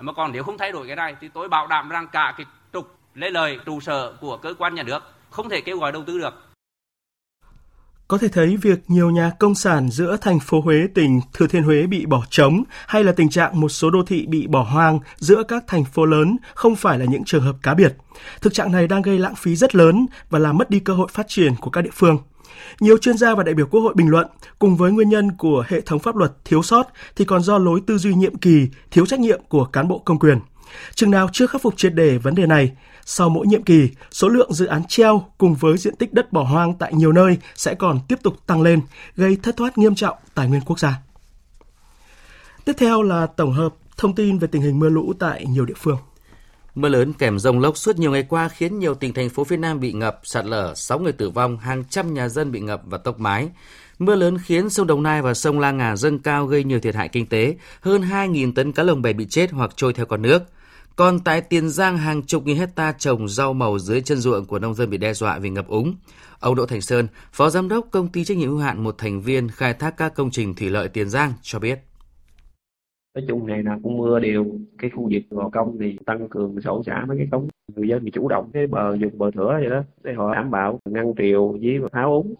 mà 0.00 0.12
còn 0.12 0.32
nếu 0.32 0.42
không 0.42 0.58
thay 0.58 0.72
đổi 0.72 0.86
cái 0.86 0.96
này 0.96 1.16
thì 1.20 1.28
tôi 1.28 1.48
bảo 1.48 1.66
đảm 1.66 1.88
rằng 1.88 2.06
cả 2.12 2.34
cái 2.36 2.46
trục 2.72 2.96
lấy 3.14 3.30
lời 3.30 3.58
trụ 3.66 3.80
sở 3.80 4.12
của 4.20 4.36
cơ 4.36 4.54
quan 4.58 4.74
nhà 4.74 4.82
nước 4.82 5.02
không 5.30 5.48
thể 5.48 5.60
kêu 5.60 5.78
gọi 5.78 5.92
đầu 5.92 6.04
tư 6.06 6.18
được 6.18 6.50
có 8.10 8.18
thể 8.18 8.28
thấy 8.28 8.56
việc 8.56 8.78
nhiều 8.88 9.10
nhà 9.10 9.30
công 9.38 9.54
sản 9.54 9.90
giữa 9.90 10.16
thành 10.20 10.40
phố 10.40 10.60
Huế, 10.60 10.86
tỉnh 10.94 11.20
Thừa 11.32 11.46
Thiên 11.46 11.62
Huế 11.62 11.86
bị 11.86 12.06
bỏ 12.06 12.24
trống 12.30 12.62
hay 12.86 13.04
là 13.04 13.12
tình 13.12 13.30
trạng 13.30 13.60
một 13.60 13.68
số 13.68 13.90
đô 13.90 14.02
thị 14.06 14.26
bị 14.26 14.46
bỏ 14.46 14.62
hoang 14.62 14.98
giữa 15.16 15.42
các 15.42 15.64
thành 15.66 15.84
phố 15.84 16.04
lớn 16.04 16.36
không 16.54 16.76
phải 16.76 16.98
là 16.98 17.04
những 17.04 17.24
trường 17.24 17.42
hợp 17.42 17.56
cá 17.62 17.74
biệt. 17.74 17.96
Thực 18.40 18.54
trạng 18.54 18.72
này 18.72 18.86
đang 18.86 19.02
gây 19.02 19.18
lãng 19.18 19.34
phí 19.34 19.56
rất 19.56 19.74
lớn 19.74 20.06
và 20.30 20.38
làm 20.38 20.56
mất 20.56 20.70
đi 20.70 20.80
cơ 20.80 20.94
hội 20.94 21.08
phát 21.10 21.28
triển 21.28 21.54
của 21.60 21.70
các 21.70 21.80
địa 21.82 21.90
phương. 21.92 22.18
Nhiều 22.80 22.98
chuyên 22.98 23.16
gia 23.16 23.34
và 23.34 23.42
đại 23.42 23.54
biểu 23.54 23.66
Quốc 23.66 23.80
hội 23.80 23.94
bình 23.96 24.08
luận, 24.08 24.26
cùng 24.58 24.76
với 24.76 24.92
nguyên 24.92 25.08
nhân 25.08 25.32
của 25.36 25.64
hệ 25.68 25.80
thống 25.80 25.98
pháp 25.98 26.16
luật 26.16 26.32
thiếu 26.44 26.62
sót 26.62 26.86
thì 27.16 27.24
còn 27.24 27.42
do 27.42 27.58
lối 27.58 27.80
tư 27.86 27.98
duy 27.98 28.14
nhiệm 28.14 28.36
kỳ, 28.36 28.68
thiếu 28.90 29.06
trách 29.06 29.20
nhiệm 29.20 29.40
của 29.48 29.64
cán 29.64 29.88
bộ 29.88 29.98
công 29.98 30.18
quyền. 30.18 30.38
Chừng 30.94 31.10
nào 31.10 31.28
chưa 31.32 31.46
khắc 31.46 31.62
phục 31.62 31.74
triệt 31.76 31.94
đề 31.94 32.18
vấn 32.18 32.34
đề 32.34 32.46
này, 32.46 32.72
sau 33.04 33.28
mỗi 33.28 33.46
nhiệm 33.46 33.62
kỳ, 33.62 33.88
số 34.10 34.28
lượng 34.28 34.52
dự 34.52 34.66
án 34.66 34.82
treo 34.88 35.24
cùng 35.38 35.54
với 35.54 35.78
diện 35.78 35.96
tích 35.96 36.12
đất 36.12 36.32
bỏ 36.32 36.42
hoang 36.42 36.74
tại 36.74 36.94
nhiều 36.94 37.12
nơi 37.12 37.38
sẽ 37.54 37.74
còn 37.74 38.00
tiếp 38.08 38.18
tục 38.22 38.34
tăng 38.46 38.62
lên, 38.62 38.80
gây 39.16 39.36
thất 39.42 39.56
thoát 39.56 39.78
nghiêm 39.78 39.94
trọng 39.94 40.16
tài 40.34 40.48
nguyên 40.48 40.62
quốc 40.66 40.78
gia. 40.78 40.94
Tiếp 42.64 42.72
theo 42.78 43.02
là 43.02 43.26
tổng 43.26 43.52
hợp 43.52 43.74
thông 43.96 44.14
tin 44.14 44.38
về 44.38 44.48
tình 44.48 44.62
hình 44.62 44.78
mưa 44.78 44.88
lũ 44.88 45.12
tại 45.18 45.46
nhiều 45.46 45.64
địa 45.64 45.74
phương. 45.76 45.96
Mưa 46.74 46.88
lớn 46.88 47.12
kèm 47.12 47.38
rông 47.38 47.60
lốc 47.60 47.76
suốt 47.76 47.98
nhiều 47.98 48.10
ngày 48.10 48.26
qua 48.28 48.48
khiến 48.48 48.78
nhiều 48.78 48.94
tỉnh 48.94 49.14
thành 49.14 49.28
phố 49.28 49.44
phía 49.44 49.56
Nam 49.56 49.80
bị 49.80 49.92
ngập, 49.92 50.20
sạt 50.22 50.44
lở, 50.44 50.74
6 50.74 50.98
người 50.98 51.12
tử 51.12 51.30
vong, 51.30 51.58
hàng 51.58 51.84
trăm 51.90 52.14
nhà 52.14 52.28
dân 52.28 52.52
bị 52.52 52.60
ngập 52.60 52.82
và 52.84 52.98
tốc 52.98 53.20
mái. 53.20 53.48
Mưa 53.98 54.14
lớn 54.14 54.38
khiến 54.44 54.70
sông 54.70 54.86
Đồng 54.86 55.02
Nai 55.02 55.22
và 55.22 55.34
sông 55.34 55.60
La 55.60 55.72
Ngà 55.72 55.96
dâng 55.96 56.18
cao 56.18 56.46
gây 56.46 56.64
nhiều 56.64 56.80
thiệt 56.80 56.94
hại 56.94 57.08
kinh 57.08 57.26
tế, 57.26 57.56
hơn 57.80 58.02
2.000 58.02 58.52
tấn 58.52 58.72
cá 58.72 58.82
lồng 58.82 59.02
bè 59.02 59.12
bị 59.12 59.26
chết 59.30 59.50
hoặc 59.50 59.70
trôi 59.76 59.92
theo 59.92 60.06
con 60.06 60.22
nước. 60.22 60.42
Còn 60.96 61.20
tại 61.20 61.40
Tiền 61.40 61.68
Giang, 61.68 61.98
hàng 61.98 62.22
chục 62.22 62.46
nghìn 62.46 62.56
hecta 62.56 62.92
trồng 62.92 63.28
rau 63.28 63.52
màu 63.52 63.78
dưới 63.78 64.00
chân 64.00 64.18
ruộng 64.18 64.44
của 64.44 64.58
nông 64.58 64.74
dân 64.74 64.90
bị 64.90 64.96
đe 64.96 65.14
dọa 65.14 65.38
vì 65.38 65.50
ngập 65.50 65.68
úng. 65.68 65.94
Ông 66.40 66.54
Đỗ 66.54 66.66
Thành 66.66 66.80
Sơn, 66.80 67.08
Phó 67.32 67.50
Giám 67.50 67.68
đốc 67.68 67.86
Công 67.90 68.08
ty 68.08 68.24
trách 68.24 68.36
nhiệm 68.36 68.48
hữu 68.48 68.58
hạn 68.58 68.84
một 68.84 68.98
thành 68.98 69.22
viên 69.22 69.48
khai 69.48 69.74
thác 69.74 69.96
các 69.96 70.14
công 70.14 70.30
trình 70.30 70.54
thủy 70.54 70.70
lợi 70.70 70.88
Tiền 70.88 71.10
Giang 71.10 71.32
cho 71.42 71.58
biết 71.58 71.89
nói 73.14 73.24
chung 73.28 73.46
ngày 73.46 73.62
nào 73.62 73.80
cũng 73.82 73.98
mưa 73.98 74.20
đều. 74.20 74.46
Cái 74.78 74.90
khu 74.90 75.08
vực 75.12 75.22
gò 75.30 75.48
công 75.48 75.78
thì 75.80 75.98
tăng 76.06 76.28
cường 76.28 76.60
sổ 76.60 76.82
xả 76.86 77.04
mấy 77.08 77.16
cái 77.18 77.28
cống. 77.30 77.48
Người 77.76 77.88
dân 77.88 78.04
thì 78.04 78.10
chủ 78.10 78.28
động 78.28 78.50
cái 78.52 78.66
bờ 78.66 78.96
dùng 78.96 79.18
bờ 79.18 79.30
thửa 79.30 79.58
vậy 79.60 79.70
đó, 79.70 79.82
để 80.04 80.12
họ 80.12 80.34
đảm 80.34 80.50
bảo 80.50 80.80
ngăn 80.84 81.12
triều 81.18 81.48
với 81.48 81.80
tháo 81.92 82.12
úng. 82.12 82.34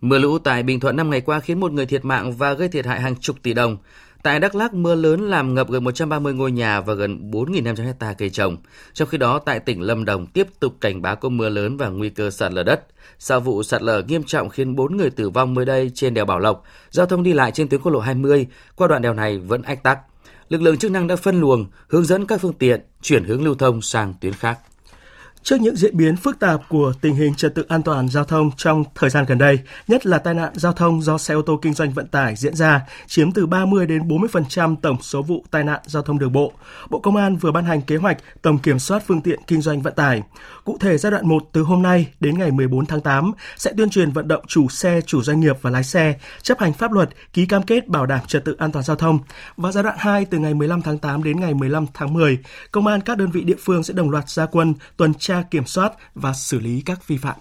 Mưa 0.00 0.18
lũ 0.18 0.38
tại 0.38 0.62
Bình 0.62 0.80
Thuận 0.80 0.96
năm 0.96 1.10
ngày 1.10 1.20
qua 1.20 1.40
khiến 1.40 1.60
một 1.60 1.72
người 1.72 1.86
thiệt 1.86 2.04
mạng 2.04 2.32
và 2.32 2.52
gây 2.52 2.68
thiệt 2.68 2.86
hại 2.86 3.00
hàng 3.00 3.16
chục 3.20 3.36
tỷ 3.42 3.54
đồng. 3.54 3.76
Tại 4.24 4.40
Đắk 4.40 4.54
Lắk, 4.54 4.74
mưa 4.74 4.94
lớn 4.94 5.20
làm 5.20 5.54
ngập 5.54 5.70
gần 5.70 5.84
130 5.84 6.34
ngôi 6.34 6.52
nhà 6.52 6.80
và 6.80 6.94
gần 6.94 7.30
4.500 7.30 7.84
hecta 7.84 8.12
cây 8.12 8.30
trồng. 8.30 8.56
Trong 8.92 9.08
khi 9.08 9.18
đó, 9.18 9.38
tại 9.38 9.60
tỉnh 9.60 9.80
Lâm 9.80 10.04
Đồng 10.04 10.26
tiếp 10.26 10.46
tục 10.60 10.74
cảnh 10.80 11.02
báo 11.02 11.16
có 11.16 11.28
mưa 11.28 11.48
lớn 11.48 11.76
và 11.76 11.88
nguy 11.88 12.08
cơ 12.08 12.30
sạt 12.30 12.52
lở 12.52 12.62
đất. 12.62 12.86
Sau 13.18 13.40
vụ 13.40 13.62
sạt 13.62 13.82
lở 13.82 14.02
nghiêm 14.02 14.22
trọng 14.22 14.48
khiến 14.48 14.76
4 14.76 14.96
người 14.96 15.10
tử 15.10 15.30
vong 15.30 15.54
mới 15.54 15.64
đây 15.64 15.90
trên 15.94 16.14
đèo 16.14 16.24
Bảo 16.24 16.38
Lộc, 16.38 16.64
giao 16.90 17.06
thông 17.06 17.22
đi 17.22 17.32
lại 17.32 17.50
trên 17.50 17.68
tuyến 17.68 17.80
quốc 17.80 17.92
lộ 17.92 18.00
20 18.00 18.46
qua 18.76 18.88
đoạn 18.88 19.02
đèo 19.02 19.14
này 19.14 19.38
vẫn 19.38 19.62
ách 19.62 19.82
tắc. 19.82 19.98
Lực 20.48 20.62
lượng 20.62 20.76
chức 20.76 20.90
năng 20.90 21.06
đã 21.06 21.16
phân 21.16 21.40
luồng, 21.40 21.66
hướng 21.88 22.04
dẫn 22.04 22.26
các 22.26 22.40
phương 22.40 22.52
tiện 22.52 22.80
chuyển 23.02 23.24
hướng 23.24 23.44
lưu 23.44 23.54
thông 23.54 23.82
sang 23.82 24.14
tuyến 24.20 24.32
khác. 24.32 24.58
Trước 25.44 25.60
những 25.60 25.76
diễn 25.76 25.96
biến 25.96 26.16
phức 26.16 26.38
tạp 26.38 26.60
của 26.68 26.92
tình 27.00 27.14
hình 27.14 27.34
trật 27.34 27.54
tự 27.54 27.64
an 27.68 27.82
toàn 27.82 28.08
giao 28.08 28.24
thông 28.24 28.50
trong 28.56 28.84
thời 28.94 29.10
gian 29.10 29.24
gần 29.28 29.38
đây, 29.38 29.58
nhất 29.88 30.06
là 30.06 30.18
tai 30.18 30.34
nạn 30.34 30.52
giao 30.54 30.72
thông 30.72 31.02
do 31.02 31.18
xe 31.18 31.34
ô 31.34 31.42
tô 31.42 31.58
kinh 31.62 31.74
doanh 31.74 31.90
vận 31.90 32.06
tải 32.06 32.36
diễn 32.36 32.54
ra, 32.54 32.80
chiếm 33.06 33.32
từ 33.32 33.46
30 33.46 33.86
đến 33.86 34.08
40% 34.08 34.76
tổng 34.82 34.96
số 35.02 35.22
vụ 35.22 35.44
tai 35.50 35.64
nạn 35.64 35.80
giao 35.86 36.02
thông 36.02 36.18
đường 36.18 36.32
bộ. 36.32 36.52
Bộ 36.90 36.98
Công 36.98 37.16
an 37.16 37.36
vừa 37.36 37.52
ban 37.52 37.64
hành 37.64 37.82
kế 37.82 37.96
hoạch 37.96 38.16
tổng 38.42 38.58
kiểm 38.58 38.78
soát 38.78 39.02
phương 39.06 39.20
tiện 39.20 39.40
kinh 39.46 39.60
doanh 39.60 39.82
vận 39.82 39.94
tải. 39.94 40.22
Cụ 40.64 40.78
thể 40.80 40.98
giai 40.98 41.10
đoạn 41.12 41.28
1 41.28 41.48
từ 41.52 41.62
hôm 41.62 41.82
nay 41.82 42.06
đến 42.20 42.38
ngày 42.38 42.50
14 42.50 42.86
tháng 42.86 43.00
8 43.00 43.32
sẽ 43.56 43.72
tuyên 43.76 43.90
truyền 43.90 44.10
vận 44.10 44.28
động 44.28 44.44
chủ 44.46 44.68
xe, 44.68 45.00
chủ 45.06 45.22
doanh 45.22 45.40
nghiệp 45.40 45.56
và 45.62 45.70
lái 45.70 45.84
xe 45.84 46.14
chấp 46.42 46.60
hành 46.60 46.72
pháp 46.72 46.92
luật, 46.92 47.10
ký 47.32 47.46
cam 47.46 47.62
kết 47.62 47.88
bảo 47.88 48.06
đảm 48.06 48.20
trật 48.26 48.44
tự 48.44 48.56
an 48.58 48.72
toàn 48.72 48.84
giao 48.84 48.96
thông. 48.96 49.18
Và 49.56 49.72
giai 49.72 49.84
đoạn 49.84 49.96
2 49.98 50.24
từ 50.24 50.38
ngày 50.38 50.54
15 50.54 50.82
tháng 50.82 50.98
8 50.98 51.22
đến 51.22 51.40
ngày 51.40 51.54
15 51.54 51.86
tháng 51.94 52.14
10, 52.14 52.38
công 52.70 52.86
an 52.86 53.00
các 53.00 53.18
đơn 53.18 53.30
vị 53.30 53.44
địa 53.44 53.56
phương 53.64 53.82
sẽ 53.82 53.94
đồng 53.94 54.10
loạt 54.10 54.28
gia 54.28 54.46
quân 54.46 54.74
tuần 54.96 55.14
tra 55.14 55.33
tra 55.34 55.42
kiểm 55.50 55.66
soát 55.66 55.92
và 56.14 56.32
xử 56.32 56.60
lý 56.60 56.82
các 56.86 57.08
vi 57.08 57.16
phạm. 57.16 57.36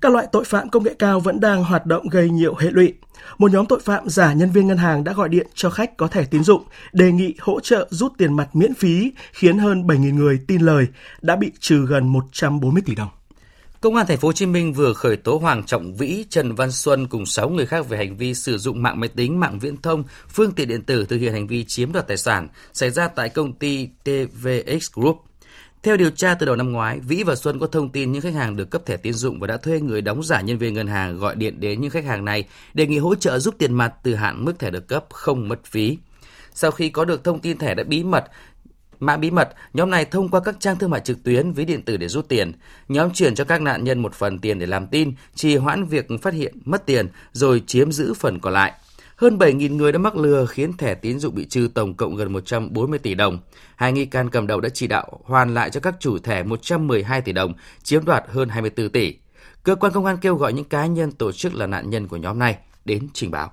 Các 0.00 0.12
loại 0.12 0.26
tội 0.32 0.44
phạm 0.44 0.70
công 0.70 0.84
nghệ 0.84 0.94
cao 0.98 1.20
vẫn 1.20 1.40
đang 1.40 1.64
hoạt 1.64 1.86
động 1.86 2.08
gây 2.08 2.30
nhiều 2.30 2.54
hệ 2.54 2.70
lụy. 2.70 2.94
Một 3.38 3.52
nhóm 3.52 3.66
tội 3.66 3.80
phạm 3.80 4.08
giả 4.08 4.32
nhân 4.32 4.50
viên 4.50 4.66
ngân 4.66 4.78
hàng 4.78 5.04
đã 5.04 5.12
gọi 5.12 5.28
điện 5.28 5.46
cho 5.54 5.70
khách 5.70 5.96
có 5.96 6.08
thẻ 6.08 6.24
tín 6.24 6.44
dụng, 6.44 6.62
đề 6.92 7.12
nghị 7.12 7.34
hỗ 7.40 7.60
trợ 7.60 7.88
rút 7.90 8.12
tiền 8.18 8.36
mặt 8.36 8.56
miễn 8.56 8.74
phí, 8.74 9.12
khiến 9.32 9.58
hơn 9.58 9.82
7.000 9.82 10.14
người 10.14 10.40
tin 10.46 10.60
lời, 10.60 10.86
đã 11.22 11.36
bị 11.36 11.52
trừ 11.60 11.86
gần 11.86 12.08
140 12.08 12.82
tỷ 12.86 12.94
đồng. 12.94 13.08
Công 13.80 13.94
an 13.94 14.06
thành 14.06 14.18
phố 14.18 14.28
Hồ 14.28 14.32
Chí 14.32 14.46
Minh 14.46 14.72
vừa 14.72 14.92
khởi 14.92 15.16
tố 15.16 15.38
Hoàng 15.38 15.62
Trọng 15.64 15.94
Vĩ, 15.94 16.24
Trần 16.30 16.54
Văn 16.54 16.72
Xuân 16.72 17.06
cùng 17.06 17.26
6 17.26 17.48
người 17.48 17.66
khác 17.66 17.88
về 17.88 17.98
hành 17.98 18.16
vi 18.16 18.34
sử 18.34 18.58
dụng 18.58 18.82
mạng 18.82 19.00
máy 19.00 19.08
tính, 19.08 19.40
mạng 19.40 19.58
viễn 19.58 19.76
thông, 19.76 20.04
phương 20.28 20.52
tiện 20.52 20.68
điện 20.68 20.82
tử 20.82 21.04
thực 21.04 21.18
hiện 21.18 21.32
hành 21.32 21.46
vi 21.46 21.64
chiếm 21.64 21.92
đoạt 21.92 22.06
tài 22.06 22.16
sản 22.16 22.48
xảy 22.72 22.90
ra 22.90 23.08
tại 23.08 23.28
công 23.28 23.52
ty 23.52 23.88
TVX 24.04 24.92
Group. 24.94 25.24
Theo 25.82 25.96
điều 25.96 26.10
tra 26.10 26.34
từ 26.34 26.46
đầu 26.46 26.56
năm 26.56 26.72
ngoái, 26.72 27.00
Vĩ 27.00 27.22
và 27.22 27.34
Xuân 27.34 27.58
có 27.58 27.66
thông 27.66 27.88
tin 27.88 28.12
những 28.12 28.22
khách 28.22 28.34
hàng 28.34 28.56
được 28.56 28.70
cấp 28.70 28.86
thẻ 28.86 28.96
tín 28.96 29.12
dụng 29.12 29.40
và 29.40 29.46
đã 29.46 29.56
thuê 29.56 29.80
người 29.80 30.00
đóng 30.00 30.22
giả 30.22 30.40
nhân 30.40 30.58
viên 30.58 30.74
ngân 30.74 30.86
hàng 30.86 31.18
gọi 31.18 31.34
điện 31.34 31.60
đến 31.60 31.80
những 31.80 31.90
khách 31.90 32.04
hàng 32.04 32.24
này 32.24 32.44
đề 32.74 32.86
nghị 32.86 32.98
hỗ 32.98 33.14
trợ 33.14 33.38
giúp 33.38 33.54
tiền 33.58 33.74
mặt 33.74 33.94
từ 34.02 34.14
hạn 34.14 34.44
mức 34.44 34.58
thẻ 34.58 34.70
được 34.70 34.88
cấp 34.88 35.04
không 35.10 35.48
mất 35.48 35.64
phí. 35.64 35.98
Sau 36.54 36.70
khi 36.70 36.90
có 36.90 37.04
được 37.04 37.24
thông 37.24 37.40
tin 37.40 37.58
thẻ 37.58 37.74
đã 37.74 37.84
bí 37.84 38.04
mật, 38.04 38.24
Mã 39.00 39.16
bí 39.16 39.30
mật, 39.30 39.54
nhóm 39.74 39.90
này 39.90 40.04
thông 40.04 40.28
qua 40.28 40.40
các 40.40 40.56
trang 40.60 40.78
thương 40.78 40.90
mại 40.90 41.00
trực 41.00 41.22
tuyến, 41.22 41.52
ví 41.52 41.64
điện 41.64 41.82
tử 41.82 41.96
để 41.96 42.08
rút 42.08 42.28
tiền. 42.28 42.52
Nhóm 42.88 43.12
chuyển 43.12 43.34
cho 43.34 43.44
các 43.44 43.62
nạn 43.62 43.84
nhân 43.84 44.02
một 44.02 44.14
phần 44.14 44.38
tiền 44.38 44.58
để 44.58 44.66
làm 44.66 44.86
tin, 44.86 45.12
trì 45.34 45.56
hoãn 45.56 45.84
việc 45.84 46.06
phát 46.22 46.34
hiện 46.34 46.54
mất 46.64 46.86
tiền, 46.86 47.08
rồi 47.32 47.62
chiếm 47.66 47.92
giữ 47.92 48.14
phần 48.14 48.40
còn 48.40 48.52
lại. 48.52 48.72
Hơn 49.18 49.38
7.000 49.38 49.76
người 49.76 49.92
đã 49.92 49.98
mắc 49.98 50.16
lừa 50.16 50.46
khiến 50.46 50.76
thẻ 50.76 50.94
tín 50.94 51.18
dụng 51.18 51.34
bị 51.34 51.44
trừ 51.44 51.68
tổng 51.74 51.94
cộng 51.94 52.16
gần 52.16 52.32
140 52.32 52.98
tỷ 52.98 53.14
đồng. 53.14 53.38
Hai 53.76 53.92
nghi 53.92 54.06
can 54.06 54.30
cầm 54.30 54.46
đầu 54.46 54.60
đã 54.60 54.68
chỉ 54.68 54.86
đạo 54.86 55.20
hoàn 55.24 55.54
lại 55.54 55.70
cho 55.70 55.80
các 55.80 55.94
chủ 56.00 56.18
thẻ 56.18 56.42
112 56.42 57.20
tỷ 57.20 57.32
đồng, 57.32 57.54
chiếm 57.82 58.04
đoạt 58.04 58.24
hơn 58.28 58.48
24 58.48 58.90
tỷ. 58.90 59.14
Cơ 59.62 59.74
quan 59.74 59.92
công 59.92 60.04
an 60.04 60.16
kêu 60.16 60.36
gọi 60.36 60.52
những 60.52 60.64
cá 60.64 60.86
nhân 60.86 61.12
tổ 61.12 61.32
chức 61.32 61.54
là 61.54 61.66
nạn 61.66 61.90
nhân 61.90 62.08
của 62.08 62.16
nhóm 62.16 62.38
này 62.38 62.58
đến 62.84 63.08
trình 63.12 63.30
báo. 63.30 63.52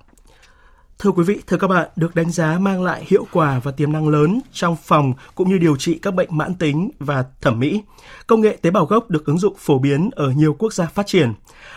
Thưa 0.98 1.10
quý 1.10 1.24
vị, 1.24 1.38
thưa 1.46 1.56
các 1.56 1.66
bạn, 1.66 1.88
được 1.96 2.14
đánh 2.14 2.30
giá 2.30 2.58
mang 2.58 2.82
lại 2.82 3.04
hiệu 3.06 3.26
quả 3.32 3.60
và 3.64 3.72
tiềm 3.72 3.92
năng 3.92 4.08
lớn 4.08 4.40
trong 4.52 4.76
phòng 4.76 5.12
cũng 5.34 5.48
như 5.48 5.58
điều 5.58 5.76
trị 5.76 5.98
các 6.02 6.14
bệnh 6.14 6.28
mãn 6.30 6.54
tính 6.54 6.90
và 6.98 7.24
thẩm 7.40 7.60
mỹ. 7.60 7.82
Công 8.26 8.40
nghệ 8.40 8.56
tế 8.62 8.70
bào 8.70 8.86
gốc 8.86 9.10
được 9.10 9.26
ứng 9.26 9.38
dụng 9.38 9.54
phổ 9.58 9.78
biến 9.78 10.10
ở 10.12 10.30
nhiều 10.30 10.56
quốc 10.58 10.72
gia 10.72 10.86
phát 10.86 11.06
triển. 11.06 11.32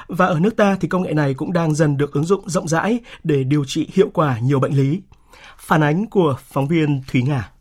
Và 0.08 0.26
ở 0.26 0.40
nước 0.40 0.56
ta 0.56 0.78
thì 0.82 0.88
công 0.88 1.04
nghệ 1.04 1.14
này 1.14 1.34
cũng 1.34 1.54
đang 1.54 1.76
dần 1.76 1.98
được 1.98 2.14
ứng 2.14 2.24
dụng 2.24 2.50
rộng 2.50 2.68
rãi 2.68 3.00
để 3.24 3.44
điều 3.44 3.66
trị 3.66 3.88
hiệu 3.94 4.10
quả 4.14 4.40
nhiều 4.40 4.60
bệnh 4.60 4.74
lý. 4.74 5.02
Phản 5.58 5.84
ánh 5.84 6.06
của 6.06 6.36
phóng 6.44 6.68
viên 6.68 7.02
Thúy 7.08 7.22
Nga. 7.22 7.52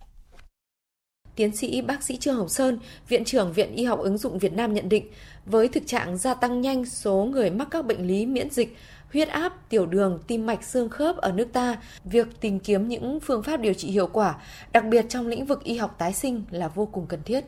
Tiến 1.37 1.57
sĩ 1.57 1.83
bác 1.83 2.03
sĩ 2.03 2.17
Trương 2.17 2.37
Hồng 2.37 2.49
Sơn, 2.49 2.79
Viện 3.09 3.25
trưởng 3.25 3.53
Viện 3.53 3.75
Y 3.75 3.85
học 3.85 3.99
ứng 3.99 4.19
dụng 4.19 4.39
Việt 4.39 4.53
Nam 4.53 4.75
nhận 4.75 4.89
định, 4.89 5.11
với 5.47 5.69
thực 5.69 5.87
trạng 5.87 6.19
gia 6.19 6.35
tăng 6.35 6.61
nhanh 6.61 6.85
số 6.85 7.29
người 7.33 7.51
mắc 7.51 7.69
các 7.71 7.87
bệnh 7.87 8.07
lý 8.07 8.27
miễn 8.27 8.51
dịch, 8.51 8.77
huyết 9.13 9.29
áp, 9.29 9.53
tiểu 9.69 9.87
đường, 9.87 10.19
tim 10.27 10.47
mạch, 10.47 10.65
xương 10.65 10.89
khớp 10.89 11.17
ở 11.17 11.33
nước 11.33 11.49
ta, 11.53 11.77
việc 12.05 12.41
tìm 12.41 12.59
kiếm 12.59 12.89
những 12.89 13.21
phương 13.21 13.43
pháp 13.43 13.61
điều 13.61 13.75
trị 13.75 13.91
hiệu 13.91 14.07
quả, 14.07 14.35
đặc 14.73 14.85
biệt 14.85 15.07
trong 15.09 15.27
lĩnh 15.27 15.47
vực 15.47 15.65
y 15.65 15.77
học 15.77 15.95
tái 15.99 16.13
sinh 16.13 16.43
là 16.51 16.69
vô 16.69 16.87
cùng 16.87 17.07
cần 17.07 17.21
thiết. 17.25 17.45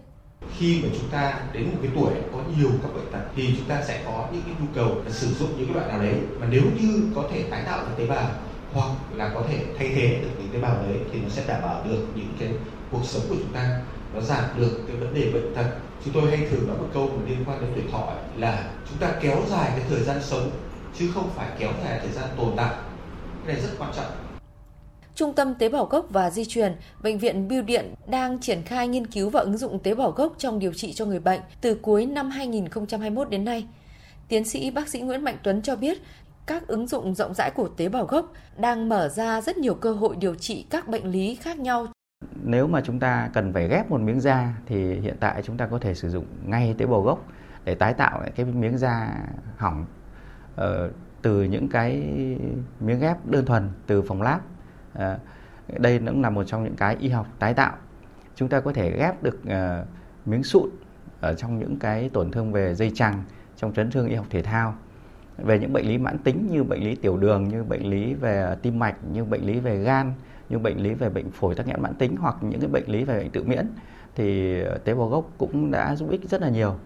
Khi 0.58 0.80
mà 0.82 0.88
chúng 0.98 1.08
ta 1.10 1.40
đến 1.52 1.64
một 1.64 1.78
cái 1.82 1.90
tuổi 1.94 2.12
có 2.32 2.38
nhiều 2.58 2.70
các 2.82 2.94
bệnh 2.94 3.12
tật 3.12 3.30
thì 3.36 3.54
chúng 3.56 3.68
ta 3.68 3.82
sẽ 3.82 4.02
có 4.04 4.28
những 4.32 4.42
cái 4.46 4.54
nhu 4.60 4.66
cầu 4.74 5.02
sử 5.08 5.26
dụng 5.26 5.48
những 5.58 5.66
cái 5.66 5.74
loại 5.74 5.88
nào 5.88 6.02
đấy. 6.02 6.14
Mà 6.40 6.46
nếu 6.50 6.62
như 6.80 7.02
có 7.14 7.24
thể 7.32 7.44
tái 7.50 7.62
tạo 7.66 7.84
được 7.84 7.92
tế 7.98 8.06
bào 8.06 8.30
hoặc 8.72 8.90
là 9.14 9.30
có 9.34 9.44
thể 9.48 9.64
thay 9.78 9.88
thế 9.94 10.18
được 10.22 10.28
những 10.38 10.48
tế 10.52 10.58
bào 10.60 10.82
đấy 10.82 10.98
thì 11.12 11.20
nó 11.22 11.28
sẽ 11.28 11.44
đảm 11.46 11.62
bảo 11.62 11.84
được 11.84 12.06
những 12.14 12.34
cái 12.38 12.48
cuộc 12.90 13.04
sống 13.04 13.22
của 13.28 13.34
chúng 13.38 13.52
ta 13.52 13.80
nó 14.14 14.20
giảm 14.20 14.44
được 14.56 14.80
cái 14.86 14.96
vấn 14.96 15.14
đề 15.14 15.30
bệnh 15.32 15.54
tật. 15.54 15.66
Chúng 16.04 16.14
tôi 16.14 16.30
hay 16.30 16.48
thường 16.50 16.68
nói 16.68 16.76
một 16.78 16.88
câu 16.94 17.10
liên 17.28 17.44
quan 17.46 17.60
đến 17.60 17.70
tuổi 17.74 17.84
thọ 17.92 18.12
là 18.36 18.70
chúng 18.88 18.98
ta 18.98 19.12
kéo 19.20 19.42
dài 19.50 19.70
cái 19.70 19.82
thời 19.88 20.00
gian 20.00 20.22
sống 20.22 20.50
chứ 21.00 21.10
không 21.14 21.30
phải 21.34 21.48
kéo 21.58 21.70
dài 21.84 21.98
thời 22.02 22.12
gian 22.12 22.28
tồn 22.36 22.52
tại 22.56 22.74
cái 23.46 23.54
này 23.54 23.62
rất 23.62 23.70
quan 23.78 23.92
trọng 23.96 24.06
Trung 25.14 25.32
tâm 25.32 25.54
tế 25.54 25.68
bào 25.68 25.84
gốc 25.84 26.06
và 26.10 26.30
di 26.30 26.44
truyền, 26.44 26.76
Bệnh 27.02 27.18
viện 27.18 27.48
Bưu 27.48 27.62
Điện 27.62 27.94
đang 28.06 28.40
triển 28.40 28.62
khai 28.62 28.88
nghiên 28.88 29.06
cứu 29.06 29.30
và 29.30 29.40
ứng 29.40 29.56
dụng 29.56 29.78
tế 29.78 29.94
bào 29.94 30.10
gốc 30.10 30.34
trong 30.38 30.58
điều 30.58 30.72
trị 30.72 30.92
cho 30.92 31.04
người 31.04 31.20
bệnh 31.20 31.40
từ 31.60 31.74
cuối 31.74 32.06
năm 32.06 32.30
2021 32.30 33.30
đến 33.30 33.44
nay. 33.44 33.66
Tiến 34.28 34.44
sĩ 34.44 34.70
bác 34.70 34.88
sĩ 34.88 35.00
Nguyễn 35.00 35.24
Mạnh 35.24 35.36
Tuấn 35.42 35.62
cho 35.62 35.76
biết, 35.76 35.98
các 36.46 36.66
ứng 36.66 36.86
dụng 36.86 37.14
rộng 37.14 37.34
rãi 37.34 37.50
của 37.50 37.68
tế 37.76 37.88
bào 37.88 38.04
gốc 38.04 38.32
đang 38.56 38.88
mở 38.88 39.08
ra 39.08 39.40
rất 39.40 39.58
nhiều 39.58 39.74
cơ 39.74 39.92
hội 39.92 40.16
điều 40.16 40.34
trị 40.34 40.66
các 40.70 40.88
bệnh 40.88 41.04
lý 41.04 41.34
khác 41.34 41.58
nhau. 41.58 41.86
Nếu 42.44 42.66
mà 42.66 42.80
chúng 42.84 43.00
ta 43.00 43.30
cần 43.34 43.52
phải 43.52 43.68
ghép 43.68 43.90
một 43.90 44.00
miếng 44.00 44.20
da 44.20 44.54
thì 44.66 44.94
hiện 45.00 45.16
tại 45.20 45.42
chúng 45.42 45.56
ta 45.56 45.66
có 45.66 45.78
thể 45.78 45.94
sử 45.94 46.10
dụng 46.10 46.26
ngay 46.46 46.74
tế 46.78 46.86
bào 46.86 47.02
gốc 47.02 47.26
để 47.64 47.74
tái 47.74 47.94
tạo 47.94 48.22
cái 48.36 48.46
miếng 48.46 48.78
da 48.78 49.08
hỏng 49.56 49.86
uh, 50.64 50.92
từ 51.22 51.42
những 51.42 51.68
cái 51.68 52.02
miếng 52.80 53.00
ghép 53.00 53.26
đơn 53.26 53.46
thuần 53.46 53.68
từ 53.86 54.02
phòng 54.02 54.22
lab. 54.22 54.40
Ờ, 54.94 55.18
đây 55.78 55.98
cũng 55.98 56.22
là 56.22 56.30
một 56.30 56.44
trong 56.44 56.64
những 56.64 56.76
cái 56.76 56.96
y 57.00 57.08
học 57.08 57.26
tái 57.38 57.54
tạo. 57.54 57.76
Chúng 58.34 58.48
ta 58.48 58.60
có 58.60 58.72
thể 58.72 58.96
ghép 58.98 59.22
được 59.22 59.40
ờ, 59.48 59.84
miếng 60.26 60.42
sụn 60.42 60.70
ở 61.20 61.34
trong 61.34 61.58
những 61.58 61.76
cái 61.78 62.10
tổn 62.12 62.30
thương 62.30 62.52
về 62.52 62.74
dây 62.74 62.92
chằng 62.94 63.24
trong 63.56 63.72
chấn 63.72 63.90
thương 63.90 64.08
y 64.08 64.14
học 64.14 64.26
thể 64.30 64.42
thao 64.42 64.74
về 65.38 65.58
những 65.58 65.72
bệnh 65.72 65.88
lý 65.88 65.98
mãn 65.98 66.18
tính 66.18 66.48
như 66.50 66.64
bệnh 66.64 66.84
lý 66.84 66.94
tiểu 66.94 67.16
đường 67.16 67.48
như 67.48 67.64
bệnh 67.64 67.90
lý 67.90 68.14
về 68.14 68.56
tim 68.62 68.78
mạch 68.78 68.96
như 69.12 69.24
bệnh 69.24 69.46
lý 69.46 69.60
về 69.60 69.78
gan 69.78 70.12
như 70.48 70.58
bệnh 70.58 70.82
lý 70.82 70.94
về 70.94 71.10
bệnh 71.10 71.30
phổi 71.30 71.54
tắc 71.54 71.66
nghẽn 71.66 71.82
mãn 71.82 71.94
tính 71.94 72.16
hoặc 72.16 72.36
những 72.40 72.60
cái 72.60 72.68
bệnh 72.68 72.84
lý 72.86 73.04
về 73.04 73.18
bệnh 73.18 73.30
tự 73.30 73.44
miễn 73.44 73.66
thì 74.14 74.58
tế 74.84 74.94
bào 74.94 75.08
gốc 75.08 75.30
cũng 75.38 75.70
đã 75.70 75.96
giúp 75.96 76.10
ích 76.10 76.20
rất 76.30 76.40
là 76.40 76.48
nhiều. 76.48 76.76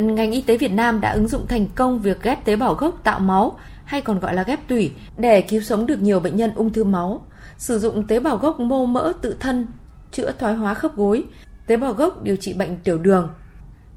Ngành 0.00 0.32
y 0.32 0.40
tế 0.42 0.56
Việt 0.56 0.72
Nam 0.72 1.00
đã 1.00 1.12
ứng 1.12 1.28
dụng 1.28 1.46
thành 1.46 1.66
công 1.74 1.98
việc 1.98 2.22
ghép 2.22 2.44
tế 2.44 2.56
bào 2.56 2.74
gốc 2.74 3.00
tạo 3.04 3.18
máu 3.18 3.58
hay 3.84 4.00
còn 4.00 4.20
gọi 4.20 4.34
là 4.34 4.42
ghép 4.42 4.68
tủy 4.68 4.92
để 5.16 5.40
cứu 5.40 5.60
sống 5.60 5.86
được 5.86 6.02
nhiều 6.02 6.20
bệnh 6.20 6.36
nhân 6.36 6.52
ung 6.54 6.72
thư 6.72 6.84
máu. 6.84 7.26
Sử 7.58 7.78
dụng 7.78 8.06
tế 8.06 8.20
bào 8.20 8.36
gốc 8.36 8.60
mô 8.60 8.86
mỡ 8.86 9.12
tự 9.22 9.36
thân 9.40 9.66
chữa 10.12 10.32
thoái 10.32 10.54
hóa 10.54 10.74
khớp 10.74 10.96
gối, 10.96 11.24
tế 11.66 11.76
bào 11.76 11.92
gốc 11.92 12.22
điều 12.22 12.36
trị 12.36 12.52
bệnh 12.52 12.76
tiểu 12.76 12.98
đường, 12.98 13.28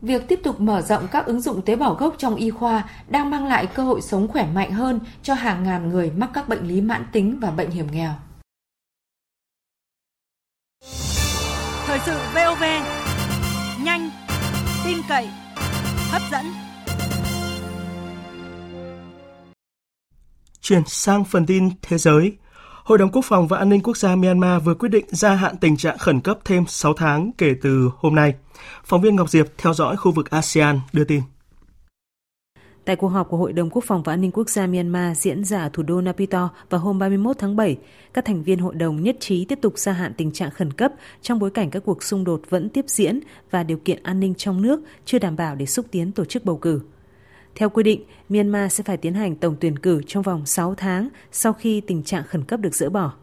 Việc 0.03 0.27
tiếp 0.27 0.39
tục 0.43 0.59
mở 0.59 0.81
rộng 0.81 1.07
các 1.11 1.25
ứng 1.25 1.41
dụng 1.41 1.61
tế 1.61 1.75
bào 1.75 1.93
gốc 1.93 2.15
trong 2.17 2.35
y 2.35 2.49
khoa 2.49 2.89
đang 3.07 3.29
mang 3.29 3.45
lại 3.45 3.67
cơ 3.67 3.83
hội 3.83 4.01
sống 4.01 4.27
khỏe 4.27 4.47
mạnh 4.53 4.71
hơn 4.71 4.99
cho 5.23 5.33
hàng 5.33 5.63
ngàn 5.63 5.89
người 5.89 6.11
mắc 6.11 6.29
các 6.33 6.49
bệnh 6.49 6.67
lý 6.67 6.81
mãn 6.81 7.05
tính 7.11 7.39
và 7.39 7.51
bệnh 7.51 7.69
hiểm 7.69 7.87
nghèo. 7.91 8.11
Thời 11.85 11.99
sự 12.05 12.17
VOV, 12.35 12.63
nhanh, 13.83 14.09
tin 14.85 14.97
cậy, 15.09 15.29
hấp 16.13 16.21
dẫn. 16.31 16.45
Chuyển 20.61 20.83
sang 20.87 21.23
phần 21.23 21.45
tin 21.45 21.69
thế 21.81 21.97
giới. 21.97 22.37
Hội 22.83 22.97
đồng 22.97 23.11
Quốc 23.11 23.25
phòng 23.25 23.47
và 23.47 23.57
An 23.57 23.69
ninh 23.69 23.81
Quốc 23.81 23.97
gia 23.97 24.15
Myanmar 24.15 24.63
vừa 24.63 24.73
quyết 24.73 24.89
định 24.89 25.05
gia 25.09 25.35
hạn 25.35 25.57
tình 25.57 25.77
trạng 25.77 25.97
khẩn 25.97 26.21
cấp 26.21 26.37
thêm 26.45 26.65
6 26.67 26.93
tháng 26.93 27.31
kể 27.37 27.55
từ 27.61 27.89
hôm 27.97 28.15
nay. 28.15 28.33
Phóng 28.85 29.01
viên 29.01 29.15
Ngọc 29.15 29.29
Diệp 29.29 29.45
theo 29.57 29.73
dõi 29.73 29.95
khu 29.97 30.11
vực 30.11 30.29
ASEAN 30.29 30.79
đưa 30.93 31.03
tin. 31.03 31.21
Tại 32.85 32.95
cuộc 32.95 33.07
họp 33.07 33.29
của 33.29 33.37
Hội 33.37 33.53
đồng 33.53 33.69
Quốc 33.69 33.83
phòng 33.83 34.03
và 34.03 34.13
An 34.13 34.21
ninh 34.21 34.31
Quốc 34.31 34.49
gia 34.49 34.67
Myanmar 34.67 35.17
diễn 35.17 35.43
ra 35.43 35.61
ở 35.61 35.69
thủ 35.73 35.83
đô 35.83 36.01
Naypyidaw 36.01 36.47
vào 36.69 36.81
hôm 36.81 36.99
31 36.99 37.37
tháng 37.39 37.55
7, 37.55 37.77
các 38.13 38.25
thành 38.25 38.43
viên 38.43 38.59
hội 38.59 38.75
đồng 38.75 39.03
nhất 39.03 39.17
trí 39.19 39.45
tiếp 39.45 39.59
tục 39.61 39.77
gia 39.77 39.91
hạn 39.91 40.13
tình 40.17 40.31
trạng 40.31 40.51
khẩn 40.51 40.73
cấp 40.73 40.91
trong 41.21 41.39
bối 41.39 41.49
cảnh 41.49 41.69
các 41.69 41.83
cuộc 41.85 42.03
xung 42.03 42.23
đột 42.23 42.41
vẫn 42.49 42.69
tiếp 42.69 42.85
diễn 42.87 43.19
và 43.51 43.63
điều 43.63 43.77
kiện 43.77 44.03
an 44.03 44.19
ninh 44.19 44.33
trong 44.35 44.61
nước 44.61 44.81
chưa 45.05 45.19
đảm 45.19 45.35
bảo 45.35 45.55
để 45.55 45.65
xúc 45.65 45.85
tiến 45.91 46.11
tổ 46.11 46.25
chức 46.25 46.45
bầu 46.45 46.57
cử. 46.57 46.81
Theo 47.55 47.69
quy 47.69 47.83
định, 47.83 48.03
Myanmar 48.29 48.73
sẽ 48.73 48.83
phải 48.83 48.97
tiến 48.97 49.13
hành 49.13 49.35
tổng 49.35 49.55
tuyển 49.59 49.79
cử 49.79 50.01
trong 50.07 50.23
vòng 50.23 50.45
6 50.45 50.75
tháng 50.75 51.09
sau 51.31 51.53
khi 51.53 51.81
tình 51.81 52.03
trạng 52.03 52.23
khẩn 52.23 52.43
cấp 52.43 52.59
được 52.59 52.75
dỡ 52.75 52.89
bỏ. 52.89 53.13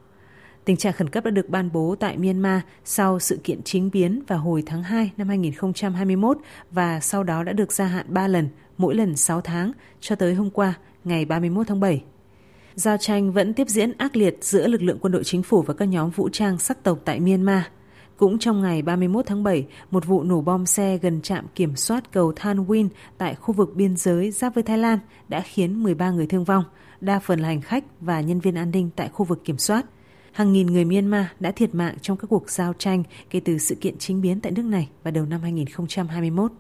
Tình 0.64 0.76
trạng 0.76 0.93
khẩn 0.93 1.09
cấp 1.09 1.25
đã 1.25 1.31
được 1.31 1.49
ban 1.49 1.73
bố 1.73 1.97
tại 2.00 2.19
Myanmar 2.19 2.61
sau 2.85 3.19
sự 3.19 3.40
kiện 3.45 3.62
chính 3.62 3.90
biến 3.93 4.23
vào 4.26 4.38
hồi 4.38 4.62
tháng 4.67 4.83
2 4.83 5.11
năm 5.17 5.29
2021 5.29 6.38
và 6.71 7.00
sau 7.00 7.23
đó 7.23 7.43
đã 7.43 7.52
được 7.52 7.73
gia 7.73 7.87
hạn 7.87 8.07
3 8.09 8.29
lần, 8.29 8.49
mỗi 8.80 8.94
lần 8.94 9.16
6 9.16 9.40
tháng, 9.40 9.72
cho 10.00 10.16
tới 10.16 10.34
hôm 10.34 10.50
qua, 10.50 10.75
ngày 11.04 11.25
31 11.25 11.66
tháng 11.66 11.80
7. 11.80 12.02
Giao 12.75 12.96
tranh 12.96 13.32
vẫn 13.32 13.54
tiếp 13.54 13.68
diễn 13.68 13.92
ác 13.99 14.16
liệt 14.16 14.38
giữa 14.40 14.66
lực 14.66 14.82
lượng 14.82 14.99
quân 15.00 15.12
đội 15.12 15.25
chính 15.25 15.42
phủ 15.42 15.62
và 15.62 15.75
các 15.75 15.84
nhóm 15.84 16.10
vũ 16.10 16.28
trang 16.28 16.58
sắc 16.58 16.82
tộc 16.82 16.99
tại 17.04 17.20
Myanmar. 17.20 17.62
Cũng 18.16 18.38
trong 18.38 18.62
ngày 18.62 18.82
31 18.82 19.26
tháng 19.26 19.42
7, 19.42 19.66
một 19.90 20.06
vụ 20.06 20.22
nổ 20.22 20.40
bom 20.40 20.66
xe 20.66 20.99
gần 21.02 21.20
trạm 21.22 21.46
kiểm 21.54 21.76
soát 21.76 22.12
cầu 22.12 22.32
Than 22.37 22.66
Win 22.66 22.88
tại 23.18 23.34
khu 23.34 23.54
vực 23.54 23.75
biên 23.75 23.96
giới 23.96 24.30
giáp 24.30 24.54
với 24.54 24.62
Thái 24.62 24.78
Lan 24.78 24.99
đã 25.28 25.40
khiến 25.40 25.82
13 25.82 26.10
người 26.10 26.26
thương 26.26 26.44
vong, 26.44 26.64
đa 27.00 27.18
phần 27.18 27.40
là 27.40 27.49
hành 27.49 27.60
khách 27.60 27.84
và 28.00 28.20
nhân 28.20 28.40
viên 28.40 28.54
an 28.54 28.70
ninh 28.70 28.90
tại 28.96 29.08
khu 29.08 29.25
vực 29.25 29.44
kiểm 29.44 29.58
soát– 29.58 29.87
hàng 30.32 30.52
nghìn 30.52 30.66
người 30.66 30.84
Myanmar 30.84 31.26
đã 31.40 31.50
thiệt 31.50 31.75
mạng 31.75 31.94
trong 32.02 32.16
các 32.16 32.26
cuộc 32.30 32.50
giao 32.50 32.72
tranh 32.72 33.02
kể 33.30 33.40
từ 33.40 33.58
sự 33.58 33.75
kiện 33.75 33.99
chính 33.99 34.20
biến 34.20 34.40
tại 34.40 34.52
nước 34.52 34.64
này 34.64 34.88
vào 35.02 35.12
đầu 35.12 35.26
năm 35.26 35.40
2021. 35.42 36.52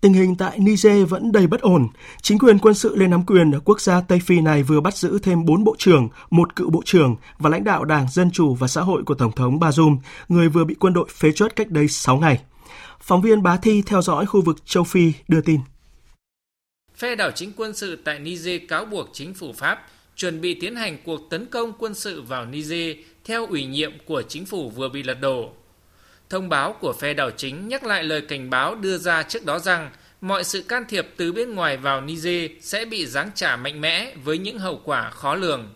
Tình 0.00 0.12
hình 0.12 0.36
tại 0.36 0.58
Niger 0.58 1.08
vẫn 1.08 1.32
đầy 1.32 1.46
bất 1.46 1.60
ổn. 1.60 1.88
Chính 2.22 2.38
quyền 2.38 2.58
quân 2.58 2.74
sự 2.74 2.96
lên 2.96 3.10
nắm 3.10 3.26
quyền 3.26 3.52
ở 3.52 3.60
quốc 3.64 3.80
gia 3.80 4.00
Tây 4.00 4.20
Phi 4.24 4.40
này 4.40 4.62
vừa 4.62 4.80
bắt 4.80 4.96
giữ 4.96 5.18
thêm 5.18 5.44
4 5.44 5.64
bộ 5.64 5.74
trưởng, 5.78 6.08
một 6.30 6.56
cựu 6.56 6.70
bộ 6.70 6.82
trưởng 6.84 7.16
và 7.38 7.50
lãnh 7.50 7.64
đạo 7.64 7.84
Đảng 7.84 8.06
Dân 8.10 8.30
Chủ 8.30 8.54
và 8.54 8.68
Xã 8.68 8.80
hội 8.80 9.02
của 9.06 9.14
Tổng 9.14 9.32
thống 9.32 9.58
Bazoum, 9.58 9.98
người 10.28 10.48
vừa 10.48 10.64
bị 10.64 10.74
quân 10.74 10.92
đội 10.92 11.08
phế 11.10 11.32
truất 11.32 11.56
cách 11.56 11.70
đây 11.70 11.88
6 11.88 12.16
ngày. 12.16 12.40
Phóng 13.00 13.22
viên 13.22 13.42
Bá 13.42 13.56
Thi 13.56 13.82
theo 13.86 14.02
dõi 14.02 14.26
khu 14.26 14.42
vực 14.42 14.66
châu 14.66 14.84
Phi 14.84 15.12
đưa 15.28 15.40
tin. 15.40 15.60
Phe 16.96 17.14
đảo 17.14 17.30
chính 17.30 17.52
quân 17.56 17.74
sự 17.74 17.96
tại 18.04 18.18
Niger 18.18 18.60
cáo 18.68 18.84
buộc 18.84 19.08
chính 19.12 19.34
phủ 19.34 19.52
Pháp 19.52 19.86
chuẩn 20.16 20.40
bị 20.40 20.54
tiến 20.54 20.76
hành 20.76 20.98
cuộc 21.04 21.20
tấn 21.30 21.46
công 21.46 21.72
quân 21.78 21.94
sự 21.94 22.22
vào 22.22 22.46
Niger 22.46 22.96
theo 23.24 23.46
ủy 23.46 23.66
nhiệm 23.66 23.92
của 24.06 24.22
chính 24.28 24.46
phủ 24.46 24.70
vừa 24.70 24.88
bị 24.88 25.02
lật 25.02 25.20
đổ. 25.20 25.52
Thông 26.30 26.48
báo 26.48 26.72
của 26.72 26.92
phe 26.92 27.14
đảo 27.14 27.30
chính 27.30 27.68
nhắc 27.68 27.84
lại 27.84 28.04
lời 28.04 28.20
cảnh 28.20 28.50
báo 28.50 28.74
đưa 28.74 28.98
ra 28.98 29.22
trước 29.22 29.44
đó 29.44 29.58
rằng 29.58 29.90
mọi 30.20 30.44
sự 30.44 30.62
can 30.62 30.84
thiệp 30.88 31.06
từ 31.16 31.32
bên 31.32 31.54
ngoài 31.54 31.76
vào 31.76 32.00
Niger 32.00 32.50
sẽ 32.60 32.84
bị 32.84 33.06
giáng 33.06 33.30
trả 33.34 33.56
mạnh 33.56 33.80
mẽ 33.80 34.12
với 34.24 34.38
những 34.38 34.58
hậu 34.58 34.80
quả 34.84 35.10
khó 35.10 35.34
lường. 35.34 35.74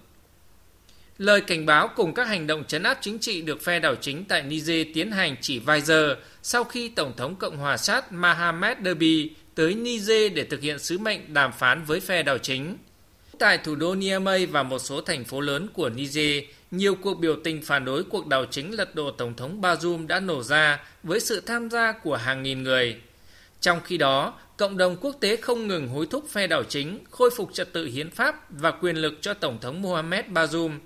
Lời 1.18 1.40
cảnh 1.40 1.66
báo 1.66 1.88
cùng 1.96 2.14
các 2.14 2.28
hành 2.28 2.46
động 2.46 2.64
chấn 2.64 2.82
áp 2.82 2.98
chính 3.00 3.18
trị 3.18 3.42
được 3.42 3.62
phe 3.62 3.80
đảo 3.80 3.94
chính 3.94 4.24
tại 4.24 4.42
Niger 4.42 4.86
tiến 4.94 5.10
hành 5.10 5.36
chỉ 5.40 5.58
vài 5.58 5.80
giờ 5.80 6.16
sau 6.42 6.64
khi 6.64 6.88
Tổng 6.88 7.12
thống 7.16 7.36
Cộng 7.36 7.56
hòa 7.56 7.76
sát 7.76 8.12
Mohamed 8.12 8.78
Derby 8.84 9.30
tới 9.54 9.74
Niger 9.74 10.32
để 10.32 10.44
thực 10.44 10.60
hiện 10.60 10.78
sứ 10.78 10.98
mệnh 10.98 11.34
đàm 11.34 11.52
phán 11.52 11.84
với 11.84 12.00
phe 12.00 12.22
đảo 12.22 12.38
chính. 12.38 12.76
Tại 13.38 13.58
thủ 13.58 13.74
đô 13.74 13.94
Niamey 13.94 14.46
và 14.46 14.62
một 14.62 14.78
số 14.78 15.00
thành 15.00 15.24
phố 15.24 15.40
lớn 15.40 15.68
của 15.72 15.88
Niger, 15.88 16.44
nhiều 16.76 16.94
cuộc 16.94 17.14
biểu 17.14 17.36
tình 17.44 17.62
phản 17.62 17.84
đối 17.84 18.04
cuộc 18.04 18.26
đảo 18.26 18.44
chính 18.50 18.74
lật 18.74 18.94
đổ 18.94 19.10
Tổng 19.10 19.34
thống 19.34 19.60
Bazoum 19.60 20.06
đã 20.06 20.20
nổ 20.20 20.42
ra 20.42 20.82
với 21.02 21.20
sự 21.20 21.40
tham 21.40 21.70
gia 21.70 21.92
của 21.92 22.16
hàng 22.16 22.42
nghìn 22.42 22.62
người. 22.62 22.96
Trong 23.60 23.80
khi 23.84 23.96
đó, 23.96 24.38
cộng 24.56 24.76
đồng 24.76 24.96
quốc 25.00 25.16
tế 25.20 25.36
không 25.36 25.68
ngừng 25.68 25.88
hối 25.88 26.06
thúc 26.06 26.24
phe 26.28 26.46
đảo 26.46 26.64
chính 26.64 26.98
khôi 27.10 27.30
phục 27.36 27.50
trật 27.52 27.72
tự 27.72 27.86
hiến 27.86 28.10
pháp 28.10 28.50
và 28.50 28.70
quyền 28.70 28.96
lực 28.96 29.14
cho 29.20 29.34
Tổng 29.34 29.58
thống 29.60 29.82
Mohamed 29.82 30.24
Bazoum. 30.26 30.78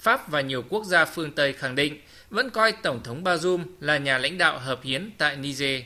Pháp 0.00 0.30
và 0.30 0.40
nhiều 0.40 0.64
quốc 0.68 0.84
gia 0.84 1.04
phương 1.04 1.32
Tây 1.32 1.52
khẳng 1.52 1.74
định 1.74 2.00
vẫn 2.30 2.50
coi 2.50 2.72
Tổng 2.72 3.02
thống 3.02 3.24
Bazoum 3.24 3.64
là 3.80 3.98
nhà 3.98 4.18
lãnh 4.18 4.38
đạo 4.38 4.58
hợp 4.58 4.80
hiến 4.82 5.10
tại 5.18 5.36
Niger. 5.36 5.82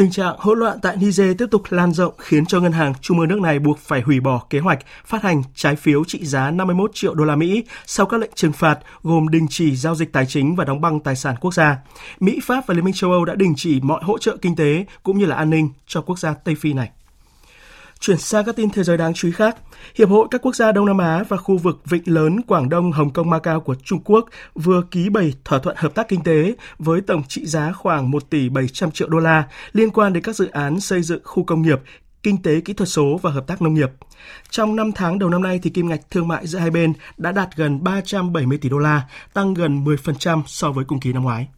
Tình 0.00 0.10
trạng 0.10 0.36
hỗn 0.38 0.58
loạn 0.58 0.78
tại 0.82 0.96
Niger 0.96 1.36
tiếp 1.38 1.46
tục 1.50 1.62
lan 1.70 1.92
rộng 1.92 2.14
khiến 2.18 2.46
cho 2.46 2.60
ngân 2.60 2.72
hàng 2.72 2.92
trung 3.00 3.18
ương 3.18 3.28
nước 3.28 3.40
này 3.40 3.58
buộc 3.58 3.78
phải 3.78 4.00
hủy 4.00 4.20
bỏ 4.20 4.42
kế 4.50 4.58
hoạch 4.58 4.78
phát 5.04 5.22
hành 5.22 5.42
trái 5.54 5.76
phiếu 5.76 6.04
trị 6.04 6.24
giá 6.24 6.50
51 6.50 6.90
triệu 6.94 7.14
đô 7.14 7.24
la 7.24 7.36
Mỹ 7.36 7.64
sau 7.86 8.06
các 8.06 8.20
lệnh 8.20 8.30
trừng 8.34 8.52
phạt 8.52 8.78
gồm 9.02 9.28
đình 9.28 9.46
chỉ 9.50 9.76
giao 9.76 9.94
dịch 9.94 10.12
tài 10.12 10.26
chính 10.26 10.56
và 10.56 10.64
đóng 10.64 10.80
băng 10.80 11.00
tài 11.00 11.16
sản 11.16 11.34
quốc 11.40 11.54
gia. 11.54 11.76
Mỹ, 12.20 12.40
Pháp 12.42 12.66
và 12.66 12.74
Liên 12.74 12.84
minh 12.84 12.94
châu 12.94 13.12
Âu 13.12 13.24
đã 13.24 13.34
đình 13.34 13.54
chỉ 13.56 13.80
mọi 13.80 14.02
hỗ 14.04 14.18
trợ 14.18 14.36
kinh 14.42 14.56
tế 14.56 14.84
cũng 15.02 15.18
như 15.18 15.26
là 15.26 15.36
an 15.36 15.50
ninh 15.50 15.68
cho 15.86 16.00
quốc 16.00 16.18
gia 16.18 16.34
Tây 16.34 16.54
Phi 16.54 16.72
này. 16.72 16.90
Chuyển 18.00 18.18
sang 18.18 18.44
các 18.44 18.56
tin 18.56 18.70
thế 18.70 18.82
giới 18.82 18.96
đáng 18.96 19.14
chú 19.14 19.28
ý 19.28 19.32
khác, 19.32 19.56
Hiệp 19.94 20.08
hội 20.08 20.26
các 20.30 20.42
quốc 20.42 20.56
gia 20.56 20.72
Đông 20.72 20.86
Nam 20.86 20.98
Á 20.98 21.24
và 21.28 21.36
khu 21.36 21.58
vực 21.58 21.80
Vịnh 21.84 22.02
Lớn 22.06 22.42
Quảng 22.42 22.68
Đông, 22.68 22.92
Hồng 22.92 23.12
Kông, 23.12 23.30
Macau 23.30 23.60
của 23.60 23.74
Trung 23.74 24.00
Quốc 24.04 24.28
vừa 24.54 24.82
ký 24.90 25.08
bảy 25.08 25.34
thỏa 25.44 25.58
thuận 25.58 25.76
hợp 25.78 25.94
tác 25.94 26.08
kinh 26.08 26.22
tế 26.22 26.54
với 26.78 27.00
tổng 27.00 27.22
trị 27.28 27.46
giá 27.46 27.72
khoảng 27.72 28.10
1 28.10 28.30
tỷ 28.30 28.48
700 28.48 28.90
triệu 28.90 29.08
đô 29.08 29.18
la 29.18 29.44
liên 29.72 29.90
quan 29.90 30.12
đến 30.12 30.22
các 30.22 30.36
dự 30.36 30.48
án 30.48 30.80
xây 30.80 31.02
dựng 31.02 31.20
khu 31.24 31.44
công 31.44 31.62
nghiệp, 31.62 31.80
kinh 32.22 32.42
tế 32.42 32.60
kỹ 32.60 32.72
thuật 32.72 32.88
số 32.88 33.18
và 33.22 33.30
hợp 33.30 33.46
tác 33.46 33.62
nông 33.62 33.74
nghiệp. 33.74 33.90
Trong 34.50 34.76
5 34.76 34.92
tháng 34.92 35.18
đầu 35.18 35.30
năm 35.30 35.42
nay 35.42 35.60
thì 35.62 35.70
kim 35.70 35.88
ngạch 35.88 36.10
thương 36.10 36.28
mại 36.28 36.46
giữa 36.46 36.58
hai 36.58 36.70
bên 36.70 36.92
đã 37.16 37.32
đạt 37.32 37.56
gần 37.56 37.84
370 37.84 38.58
tỷ 38.58 38.68
đô 38.68 38.78
la, 38.78 39.02
tăng 39.32 39.54
gần 39.54 39.84
10% 39.84 40.42
so 40.46 40.72
với 40.72 40.84
cùng 40.84 41.00
kỳ 41.00 41.12
năm 41.12 41.22
ngoái. 41.22 41.48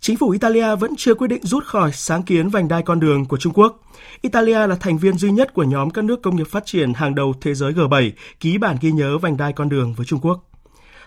Chính 0.00 0.16
phủ 0.16 0.30
Italia 0.30 0.76
vẫn 0.76 0.96
chưa 0.96 1.14
quyết 1.14 1.28
định 1.28 1.42
rút 1.42 1.64
khỏi 1.64 1.92
sáng 1.92 2.22
kiến 2.22 2.48
vành 2.48 2.68
đai 2.68 2.82
con 2.82 3.00
đường 3.00 3.24
của 3.24 3.36
Trung 3.36 3.52
Quốc. 3.52 3.92
Italia 4.20 4.66
là 4.66 4.76
thành 4.80 4.98
viên 4.98 5.18
duy 5.18 5.30
nhất 5.30 5.54
của 5.54 5.62
nhóm 5.62 5.90
các 5.90 6.04
nước 6.04 6.22
công 6.22 6.36
nghiệp 6.36 6.46
phát 6.48 6.66
triển 6.66 6.94
hàng 6.94 7.14
đầu 7.14 7.34
thế 7.40 7.54
giới 7.54 7.72
G7 7.72 8.10
ký 8.40 8.58
bản 8.58 8.76
ghi 8.80 8.92
nhớ 8.92 9.18
vành 9.18 9.36
đai 9.36 9.52
con 9.52 9.68
đường 9.68 9.94
với 9.96 10.06
Trung 10.06 10.20
Quốc. 10.22 10.50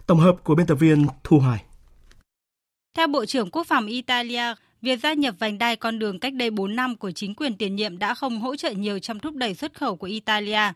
Tổng 0.08 0.20
hợp 0.20 0.36
của 0.44 0.56
biên 0.56 0.66
tập 0.66 0.76
viên 0.76 1.06
Thu 1.24 1.40
Hoài. 1.40 1.64
Theo 2.98 3.08
Bộ 3.08 3.26
trưởng 3.26 3.50
Quốc 3.52 3.68
phòng 3.68 3.86
Italia, 3.86 4.54
việc 4.82 5.00
gia 5.00 5.14
nhập 5.14 5.36
vành 5.40 5.58
đai 5.58 5.76
con 5.76 6.00
đường 6.00 6.20
cách 6.20 6.34
đây 6.34 6.50
4 6.50 6.76
năm 6.76 6.96
của 6.96 7.12
chính 7.12 7.36
quyền 7.36 7.58
tiền 7.58 7.76
nhiệm 7.76 7.98
đã 7.98 8.14
không 8.14 8.42
hỗ 8.42 8.56
trợ 8.56 8.72
nhiều 8.72 9.00
trong 9.00 9.20
thúc 9.20 9.36
đẩy 9.36 9.54
xuất 9.54 9.74
khẩu 9.74 9.96
của 9.96 10.08
Italia. 10.08 10.74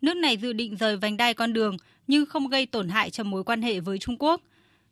Nước 0.00 0.16
này 0.16 0.36
dự 0.36 0.52
định 0.52 0.76
rời 0.76 0.96
vành 0.96 1.16
đai 1.16 1.34
con 1.34 1.52
đường 1.52 1.76
nhưng 2.06 2.26
không 2.26 2.48
gây 2.48 2.66
tổn 2.66 2.88
hại 2.88 3.10
cho 3.10 3.24
mối 3.24 3.44
quan 3.44 3.62
hệ 3.62 3.80
với 3.80 3.98
Trung 3.98 4.16
Quốc– 4.18 4.40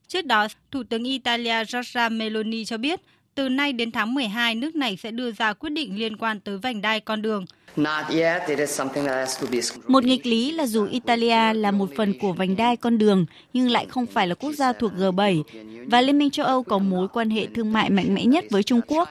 Trước 0.09 0.27
đó, 0.27 0.49
Thủ 0.71 0.83
tướng 0.83 1.05
Italia 1.05 1.65
Giorgia 1.65 2.09
Meloni 2.09 2.65
cho 2.65 2.79
biết 2.79 3.01
từ 3.35 3.49
nay 3.49 3.73
đến 3.73 3.91
tháng 3.91 4.15
12, 4.15 4.55
nước 4.55 4.77
này 4.77 4.97
sẽ 4.97 5.11
đưa 5.11 5.33
ra 5.33 5.53
quyết 5.53 5.71
định 5.71 5.99
liên 5.99 6.17
quan 6.17 6.41
tới 6.41 6.59
vành 6.59 6.83
đai 6.83 7.01
con 7.01 7.23
đường. 7.23 7.45
Một 9.87 10.05
nghịch 10.05 10.27
lý 10.27 10.51
là 10.51 10.67
dù 10.67 10.87
Italia 10.87 11.53
là 11.55 11.71
một 11.71 11.91
phần 11.97 12.19
của 12.21 12.33
vành 12.33 12.57
đai 12.57 12.77
con 12.77 12.99
đường, 12.99 13.27
nhưng 13.53 13.71
lại 13.71 13.87
không 13.89 14.07
phải 14.07 14.27
là 14.27 14.35
quốc 14.35 14.53
gia 14.53 14.73
thuộc 14.73 14.93
G7, 14.99 15.43
và 15.87 16.01
Liên 16.01 16.19
minh 16.19 16.31
châu 16.31 16.47
Âu 16.47 16.63
có 16.63 16.79
mối 16.79 17.09
quan 17.09 17.31
hệ 17.31 17.47
thương 17.55 17.73
mại 17.73 17.91
mạnh 17.91 18.15
mẽ 18.15 18.25
nhất 18.25 18.45
với 18.51 18.63
Trung 18.63 18.81
Quốc. 18.87 19.09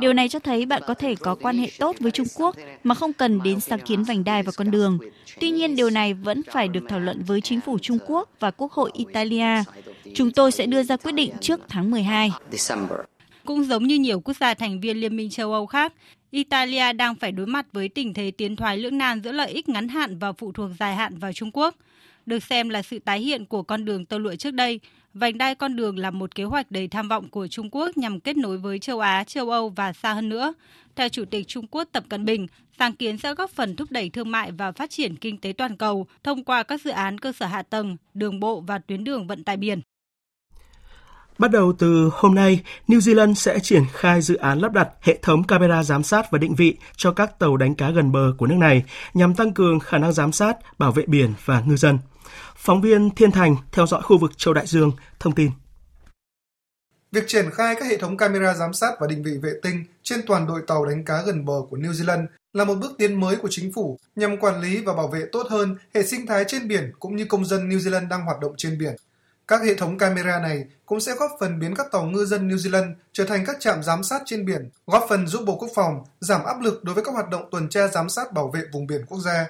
Điều 0.00 0.12
này 0.12 0.28
cho 0.28 0.38
thấy 0.38 0.66
bạn 0.66 0.82
có 0.86 0.94
thể 0.94 1.14
có 1.14 1.34
quan 1.34 1.58
hệ 1.58 1.70
tốt 1.78 1.96
với 2.00 2.10
Trung 2.10 2.26
Quốc 2.36 2.56
mà 2.84 2.94
không 2.94 3.12
cần 3.12 3.42
đến 3.42 3.60
sáng 3.60 3.80
kiến 3.80 4.02
vành 4.02 4.24
đai 4.24 4.42
và 4.42 4.52
con 4.56 4.70
đường. 4.70 4.98
Tuy 5.40 5.50
nhiên, 5.50 5.76
điều 5.76 5.90
này 5.90 6.14
vẫn 6.14 6.42
phải 6.52 6.68
được 6.68 6.84
thảo 6.88 7.00
luận 7.00 7.22
với 7.26 7.40
chính 7.40 7.60
phủ 7.60 7.78
Trung 7.78 7.98
Quốc 8.06 8.30
và 8.40 8.50
Quốc 8.50 8.72
hội 8.72 8.90
Italia. 8.94 9.62
Chúng 10.14 10.30
tôi 10.30 10.52
sẽ 10.52 10.66
đưa 10.66 10.82
ra 10.82 10.96
quyết 10.96 11.12
định 11.12 11.30
trước 11.40 11.60
tháng 11.68 11.90
12. 11.90 12.30
Cũng 13.44 13.64
giống 13.64 13.84
như 13.84 13.98
nhiều 13.98 14.20
quốc 14.20 14.36
gia 14.40 14.54
thành 14.54 14.80
viên 14.80 14.96
Liên 14.96 15.16
minh 15.16 15.30
châu 15.30 15.52
Âu 15.52 15.66
khác, 15.66 15.92
Italia 16.30 16.92
đang 16.92 17.14
phải 17.14 17.32
đối 17.32 17.46
mặt 17.46 17.66
với 17.72 17.88
tình 17.88 18.14
thế 18.14 18.30
tiến 18.30 18.56
thoái 18.56 18.78
lưỡng 18.78 18.98
nan 18.98 19.20
giữa 19.24 19.32
lợi 19.32 19.50
ích 19.50 19.68
ngắn 19.68 19.88
hạn 19.88 20.18
và 20.18 20.32
phụ 20.32 20.52
thuộc 20.52 20.70
dài 20.78 20.94
hạn 20.94 21.18
vào 21.18 21.32
Trung 21.32 21.50
Quốc. 21.52 21.74
Được 22.26 22.42
xem 22.42 22.68
là 22.68 22.82
sự 22.82 22.98
tái 22.98 23.20
hiện 23.20 23.46
của 23.46 23.62
con 23.62 23.84
đường 23.84 24.04
tơ 24.04 24.18
lụa 24.18 24.34
trước 24.34 24.50
đây, 24.50 24.80
vành 25.18 25.38
đai 25.38 25.54
con 25.54 25.76
đường 25.76 25.98
là 25.98 26.10
một 26.10 26.34
kế 26.34 26.44
hoạch 26.44 26.70
đầy 26.70 26.88
tham 26.88 27.08
vọng 27.08 27.28
của 27.28 27.48
Trung 27.48 27.68
Quốc 27.72 27.96
nhằm 27.96 28.20
kết 28.20 28.36
nối 28.36 28.58
với 28.58 28.78
châu 28.78 29.00
Á, 29.00 29.24
châu 29.24 29.50
Âu 29.50 29.68
và 29.68 29.92
xa 29.92 30.12
hơn 30.12 30.28
nữa. 30.28 30.54
Theo 30.96 31.08
Chủ 31.08 31.24
tịch 31.24 31.48
Trung 31.48 31.66
Quốc 31.70 31.88
Tập 31.92 32.04
Cận 32.08 32.24
Bình, 32.24 32.46
sáng 32.78 32.96
kiến 32.96 33.18
sẽ 33.18 33.34
góp 33.34 33.50
phần 33.50 33.76
thúc 33.76 33.90
đẩy 33.90 34.10
thương 34.10 34.30
mại 34.30 34.52
và 34.52 34.72
phát 34.72 34.90
triển 34.90 35.16
kinh 35.16 35.38
tế 35.38 35.52
toàn 35.52 35.76
cầu 35.76 36.06
thông 36.24 36.44
qua 36.44 36.62
các 36.62 36.80
dự 36.84 36.90
án 36.90 37.18
cơ 37.18 37.32
sở 37.32 37.46
hạ 37.46 37.62
tầng, 37.62 37.96
đường 38.14 38.40
bộ 38.40 38.60
và 38.60 38.78
tuyến 38.78 39.04
đường 39.04 39.26
vận 39.26 39.44
tải 39.44 39.56
biển. 39.56 39.80
Bắt 41.38 41.50
đầu 41.50 41.72
từ 41.78 42.10
hôm 42.12 42.34
nay, 42.34 42.60
New 42.88 42.98
Zealand 42.98 43.34
sẽ 43.34 43.58
triển 43.58 43.82
khai 43.92 44.22
dự 44.22 44.34
án 44.36 44.58
lắp 44.58 44.72
đặt 44.72 44.88
hệ 45.02 45.18
thống 45.22 45.44
camera 45.44 45.82
giám 45.82 46.02
sát 46.02 46.30
và 46.30 46.38
định 46.38 46.54
vị 46.54 46.76
cho 46.96 47.12
các 47.12 47.38
tàu 47.38 47.56
đánh 47.56 47.74
cá 47.74 47.90
gần 47.90 48.12
bờ 48.12 48.32
của 48.38 48.46
nước 48.46 48.56
này 48.58 48.82
nhằm 49.14 49.34
tăng 49.34 49.54
cường 49.54 49.80
khả 49.80 49.98
năng 49.98 50.12
giám 50.12 50.32
sát, 50.32 50.78
bảo 50.78 50.92
vệ 50.92 51.04
biển 51.06 51.32
và 51.44 51.60
ngư 51.60 51.76
dân. 51.76 51.98
Phóng 52.56 52.80
viên 52.80 53.10
Thiên 53.10 53.30
Thành 53.30 53.56
theo 53.72 53.86
dõi 53.86 54.02
khu 54.02 54.18
vực 54.18 54.38
châu 54.38 54.54
Đại 54.54 54.66
Dương 54.66 54.92
thông 55.20 55.34
tin. 55.34 55.50
Việc 57.12 57.24
triển 57.26 57.50
khai 57.50 57.74
các 57.74 57.88
hệ 57.88 57.96
thống 57.96 58.16
camera 58.16 58.54
giám 58.54 58.72
sát 58.72 58.94
và 59.00 59.06
định 59.06 59.22
vị 59.22 59.38
vệ 59.42 59.52
tinh 59.62 59.84
trên 60.02 60.20
toàn 60.26 60.46
đội 60.46 60.62
tàu 60.66 60.84
đánh 60.84 61.04
cá 61.04 61.22
gần 61.22 61.44
bờ 61.44 61.54
của 61.70 61.76
New 61.76 61.92
Zealand 61.92 62.26
là 62.52 62.64
một 62.64 62.74
bước 62.74 62.92
tiến 62.98 63.20
mới 63.20 63.36
của 63.36 63.48
chính 63.50 63.72
phủ 63.72 63.98
nhằm 64.16 64.36
quản 64.36 64.60
lý 64.60 64.82
và 64.82 64.92
bảo 64.94 65.08
vệ 65.08 65.26
tốt 65.32 65.46
hơn 65.50 65.76
hệ 65.94 66.02
sinh 66.02 66.26
thái 66.26 66.44
trên 66.48 66.68
biển 66.68 66.92
cũng 66.98 67.16
như 67.16 67.24
công 67.24 67.44
dân 67.44 67.68
New 67.68 67.78
Zealand 67.78 68.08
đang 68.08 68.24
hoạt 68.24 68.40
động 68.40 68.54
trên 68.56 68.78
biển. 68.78 68.96
Các 69.48 69.62
hệ 69.62 69.74
thống 69.74 69.98
camera 69.98 70.40
này 70.40 70.64
cũng 70.86 71.00
sẽ 71.00 71.14
góp 71.14 71.30
phần 71.40 71.58
biến 71.58 71.74
các 71.74 71.86
tàu 71.92 72.04
ngư 72.04 72.24
dân 72.24 72.48
New 72.48 72.56
Zealand 72.56 72.94
trở 73.12 73.24
thành 73.24 73.44
các 73.46 73.56
trạm 73.60 73.82
giám 73.82 74.02
sát 74.02 74.22
trên 74.24 74.44
biển, 74.44 74.70
góp 74.86 75.06
phần 75.08 75.26
giúp 75.26 75.42
Bộ 75.46 75.56
Quốc 75.56 75.70
phòng 75.74 76.04
giảm 76.20 76.44
áp 76.44 76.60
lực 76.60 76.84
đối 76.84 76.94
với 76.94 77.04
các 77.04 77.12
hoạt 77.12 77.30
động 77.30 77.48
tuần 77.50 77.68
tra 77.68 77.88
giám 77.88 78.08
sát 78.08 78.32
bảo 78.32 78.48
vệ 78.48 78.60
vùng 78.72 78.86
biển 78.86 79.04
quốc 79.08 79.20
gia. 79.20 79.46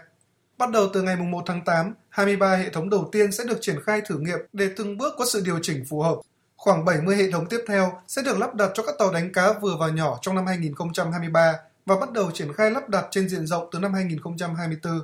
Bắt 0.58 0.70
đầu 0.70 0.88
từ 0.94 1.02
ngày 1.02 1.16
1 1.16 1.42
tháng 1.46 1.64
8, 1.64 1.94
23 2.08 2.56
hệ 2.56 2.70
thống 2.70 2.90
đầu 2.90 3.08
tiên 3.12 3.32
sẽ 3.32 3.44
được 3.44 3.58
triển 3.60 3.82
khai 3.82 4.00
thử 4.00 4.18
nghiệm 4.18 4.38
để 4.52 4.70
từng 4.76 4.98
bước 4.98 5.14
có 5.18 5.24
sự 5.26 5.42
điều 5.44 5.58
chỉnh 5.62 5.84
phù 5.88 6.02
hợp. 6.02 6.16
Khoảng 6.56 6.84
70 6.84 7.16
hệ 7.16 7.30
thống 7.30 7.46
tiếp 7.48 7.60
theo 7.68 7.92
sẽ 8.08 8.22
được 8.22 8.38
lắp 8.38 8.54
đặt 8.54 8.70
cho 8.74 8.82
các 8.82 8.94
tàu 8.98 9.12
đánh 9.12 9.32
cá 9.32 9.52
vừa 9.52 9.76
và 9.80 9.88
nhỏ 9.88 10.18
trong 10.22 10.34
năm 10.34 10.46
2023 10.46 11.54
và 11.86 11.96
bắt 12.00 12.12
đầu 12.12 12.30
triển 12.30 12.52
khai 12.52 12.70
lắp 12.70 12.88
đặt 12.88 13.06
trên 13.10 13.28
diện 13.28 13.46
rộng 13.46 13.68
từ 13.72 13.78
năm 13.78 13.94
2024. 13.94 15.00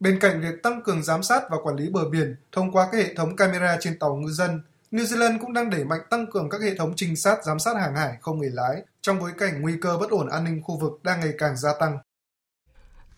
Bên 0.00 0.20
cạnh 0.20 0.40
việc 0.40 0.62
tăng 0.62 0.82
cường 0.82 1.02
giám 1.02 1.22
sát 1.22 1.42
và 1.50 1.56
quản 1.62 1.76
lý 1.76 1.90
bờ 1.90 2.08
biển 2.08 2.36
thông 2.52 2.72
qua 2.72 2.88
các 2.92 2.98
hệ 2.98 3.14
thống 3.14 3.36
camera 3.36 3.76
trên 3.80 3.98
tàu 3.98 4.16
ngư 4.16 4.30
dân, 4.30 4.60
New 4.92 5.04
Zealand 5.04 5.38
cũng 5.40 5.52
đang 5.52 5.70
đẩy 5.70 5.84
mạnh 5.84 6.00
tăng 6.10 6.26
cường 6.26 6.50
các 6.50 6.60
hệ 6.62 6.74
thống 6.74 6.92
trinh 6.96 7.16
sát 7.16 7.44
giám 7.44 7.58
sát 7.58 7.76
hàng 7.76 7.96
hải 7.96 8.16
không 8.20 8.38
người 8.38 8.50
lái 8.50 8.82
trong 9.00 9.18
bối 9.18 9.32
cảnh 9.38 9.62
nguy 9.62 9.74
cơ 9.80 9.96
bất 10.00 10.10
ổn 10.10 10.28
an 10.28 10.44
ninh 10.44 10.62
khu 10.62 10.78
vực 10.78 11.00
đang 11.02 11.20
ngày 11.20 11.32
càng 11.38 11.56
gia 11.56 11.74
tăng. 11.78 11.98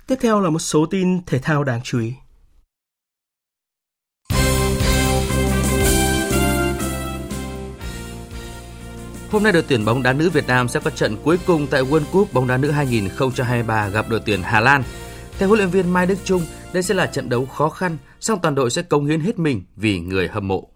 Tiếp 0.06 0.16
theo 0.20 0.40
là 0.40 0.50
một 0.50 0.58
số 0.58 0.86
tin 0.86 1.24
thể 1.26 1.38
thao 1.38 1.64
đáng 1.64 1.80
chú 1.84 2.00
ý. 2.00 2.12
Hôm 9.30 9.42
nay 9.42 9.52
đội 9.52 9.64
tuyển 9.68 9.84
bóng 9.84 10.02
đá 10.02 10.12
nữ 10.12 10.30
Việt 10.30 10.46
Nam 10.46 10.68
sẽ 10.68 10.80
có 10.84 10.90
trận 10.90 11.16
cuối 11.24 11.38
cùng 11.46 11.66
tại 11.70 11.82
World 11.82 12.04
Cup 12.12 12.32
bóng 12.32 12.46
đá 12.46 12.56
nữ 12.56 12.70
2023 12.70 13.88
gặp 13.88 14.08
đội 14.08 14.20
tuyển 14.26 14.42
Hà 14.42 14.60
Lan. 14.60 14.82
Theo 15.38 15.48
huấn 15.48 15.58
luyện 15.58 15.70
viên 15.70 15.90
Mai 15.90 16.06
Đức 16.06 16.18
Chung, 16.24 16.42
đây 16.72 16.82
sẽ 16.82 16.94
là 16.94 17.06
trận 17.06 17.28
đấu 17.28 17.46
khó 17.46 17.68
khăn, 17.68 17.96
song 18.20 18.38
toàn 18.42 18.54
đội 18.54 18.70
sẽ 18.70 18.82
cống 18.82 19.06
hiến 19.06 19.20
hết 19.20 19.38
mình 19.38 19.62
vì 19.76 20.00
người 20.00 20.28
hâm 20.28 20.48
mộ. 20.48 20.68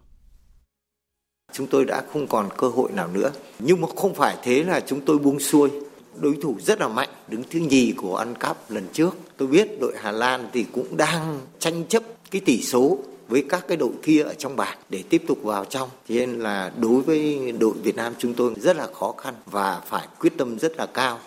Chúng 1.53 1.67
tôi 1.67 1.85
đã 1.85 2.03
không 2.13 2.27
còn 2.27 2.49
cơ 2.57 2.67
hội 2.67 2.91
nào 2.91 3.07
nữa, 3.07 3.31
nhưng 3.59 3.81
mà 3.81 3.87
không 3.95 4.13
phải 4.13 4.37
thế 4.43 4.63
là 4.63 4.79
chúng 4.79 5.01
tôi 5.05 5.17
buông 5.17 5.39
xuôi. 5.39 5.69
Đối 6.15 6.37
thủ 6.41 6.57
rất 6.59 6.79
là 6.79 6.87
mạnh, 6.87 7.09
đứng 7.27 7.43
thứ 7.51 7.59
nhì 7.59 7.93
của 7.97 8.15
ăn 8.15 8.35
cắp 8.35 8.71
lần 8.71 8.87
trước. 8.93 9.17
Tôi 9.37 9.47
biết 9.47 9.79
đội 9.81 9.93
Hà 10.01 10.11
Lan 10.11 10.49
thì 10.53 10.65
cũng 10.73 10.97
đang 10.97 11.39
tranh 11.59 11.85
chấp 11.89 12.03
cái 12.31 12.41
tỷ 12.45 12.61
số 12.61 12.99
với 13.27 13.45
các 13.49 13.65
cái 13.67 13.77
đội 13.77 13.91
kia 14.03 14.23
ở 14.23 14.33
trong 14.33 14.55
bảng 14.55 14.77
để 14.89 15.03
tiếp 15.09 15.23
tục 15.27 15.43
vào 15.43 15.65
trong. 15.65 15.89
Thế 16.07 16.15
nên 16.15 16.39
là 16.39 16.71
đối 16.77 17.01
với 17.01 17.51
đội 17.59 17.73
Việt 17.83 17.95
Nam 17.95 18.13
chúng 18.17 18.33
tôi 18.33 18.53
rất 18.57 18.75
là 18.75 18.87
khó 18.93 19.13
khăn 19.17 19.33
và 19.45 19.81
phải 19.89 20.07
quyết 20.19 20.33
tâm 20.37 20.59
rất 20.59 20.77
là 20.77 20.85
cao. 20.85 21.19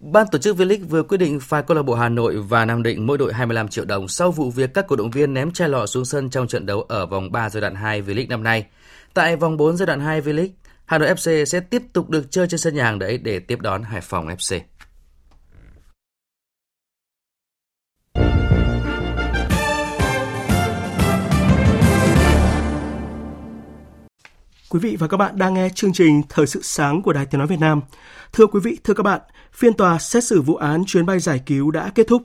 Ban 0.00 0.26
tổ 0.32 0.38
chức 0.38 0.56
V-League 0.56 0.88
vừa 0.88 1.02
quyết 1.02 1.18
định 1.18 1.40
phạt 1.40 1.62
câu 1.62 1.76
lạc 1.76 1.82
bộ 1.82 1.94
Hà 1.94 2.08
Nội 2.08 2.36
và 2.48 2.64
Nam 2.64 2.82
Định 2.82 3.06
mỗi 3.06 3.18
đội 3.18 3.32
25 3.32 3.68
triệu 3.68 3.84
đồng 3.84 4.08
sau 4.08 4.30
vụ 4.30 4.50
việc 4.50 4.74
các 4.74 4.86
cổ 4.88 4.96
động 4.96 5.10
viên 5.10 5.34
ném 5.34 5.52
chai 5.52 5.68
lọ 5.68 5.86
xuống 5.86 6.04
sân 6.04 6.30
trong 6.30 6.48
trận 6.48 6.66
đấu 6.66 6.82
ở 6.82 7.06
vòng 7.06 7.32
3 7.32 7.50
giai 7.50 7.60
đoạn 7.60 7.74
2 7.74 8.02
V-League 8.02 8.28
năm 8.28 8.42
nay. 8.42 8.66
Tại 9.14 9.36
vòng 9.36 9.56
4 9.56 9.76
giai 9.76 9.86
đoạn 9.86 10.00
2 10.00 10.20
V-League, 10.20 10.48
Hà 10.90 10.98
Nội 10.98 11.08
FC 11.14 11.44
sẽ 11.44 11.60
tiếp 11.60 11.82
tục 11.92 12.10
được 12.10 12.30
chơi 12.30 12.46
trên 12.48 12.60
sân 12.60 12.74
nhà 12.74 12.84
hàng 12.84 12.98
đấy 12.98 13.18
để 13.18 13.38
tiếp 13.38 13.60
đón 13.60 13.82
Hải 13.82 14.00
Phòng 14.00 14.28
FC. 14.28 14.60
Quý 24.68 24.80
vị 24.80 24.96
và 24.96 25.08
các 25.08 25.16
bạn 25.16 25.38
đang 25.38 25.54
nghe 25.54 25.68
chương 25.74 25.92
trình 25.92 26.22
Thời 26.28 26.46
sự 26.46 26.60
sáng 26.62 27.02
của 27.02 27.12
Đài 27.12 27.26
Tiếng 27.26 27.38
Nói 27.38 27.46
Việt 27.46 27.60
Nam. 27.60 27.80
Thưa 28.32 28.46
quý 28.46 28.60
vị, 28.62 28.78
thưa 28.84 28.94
các 28.94 29.02
bạn, 29.02 29.20
phiên 29.52 29.72
tòa 29.72 29.98
xét 29.98 30.24
xử 30.24 30.42
vụ 30.42 30.54
án 30.56 30.84
chuyến 30.86 31.06
bay 31.06 31.18
giải 31.20 31.42
cứu 31.46 31.70
đã 31.70 31.90
kết 31.94 32.06
thúc. 32.08 32.22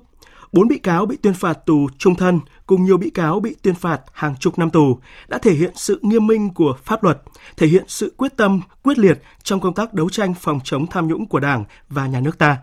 Bốn 0.55 0.67
bị 0.67 0.77
cáo 0.77 1.05
bị 1.05 1.17
tuyên 1.17 1.33
phạt 1.33 1.53
tù 1.65 1.87
trung 1.97 2.15
thân 2.15 2.39
cùng 2.65 2.85
nhiều 2.85 2.97
bị 2.97 3.09
cáo 3.09 3.39
bị 3.39 3.55
tuyên 3.61 3.75
phạt 3.75 4.01
hàng 4.13 4.35
chục 4.39 4.59
năm 4.59 4.69
tù 4.69 4.99
đã 5.27 5.37
thể 5.37 5.53
hiện 5.53 5.71
sự 5.75 5.99
nghiêm 6.01 6.27
minh 6.27 6.53
của 6.53 6.77
pháp 6.83 7.03
luật, 7.03 7.21
thể 7.57 7.67
hiện 7.67 7.83
sự 7.87 8.13
quyết 8.17 8.37
tâm, 8.37 8.61
quyết 8.83 8.99
liệt 8.99 9.21
trong 9.43 9.59
công 9.59 9.73
tác 9.73 9.93
đấu 9.93 10.09
tranh 10.09 10.33
phòng 10.33 10.59
chống 10.63 10.87
tham 10.87 11.07
nhũng 11.07 11.25
của 11.25 11.39
Đảng 11.39 11.63
và 11.89 12.07
nhà 12.07 12.19
nước 12.19 12.37
ta. 12.37 12.57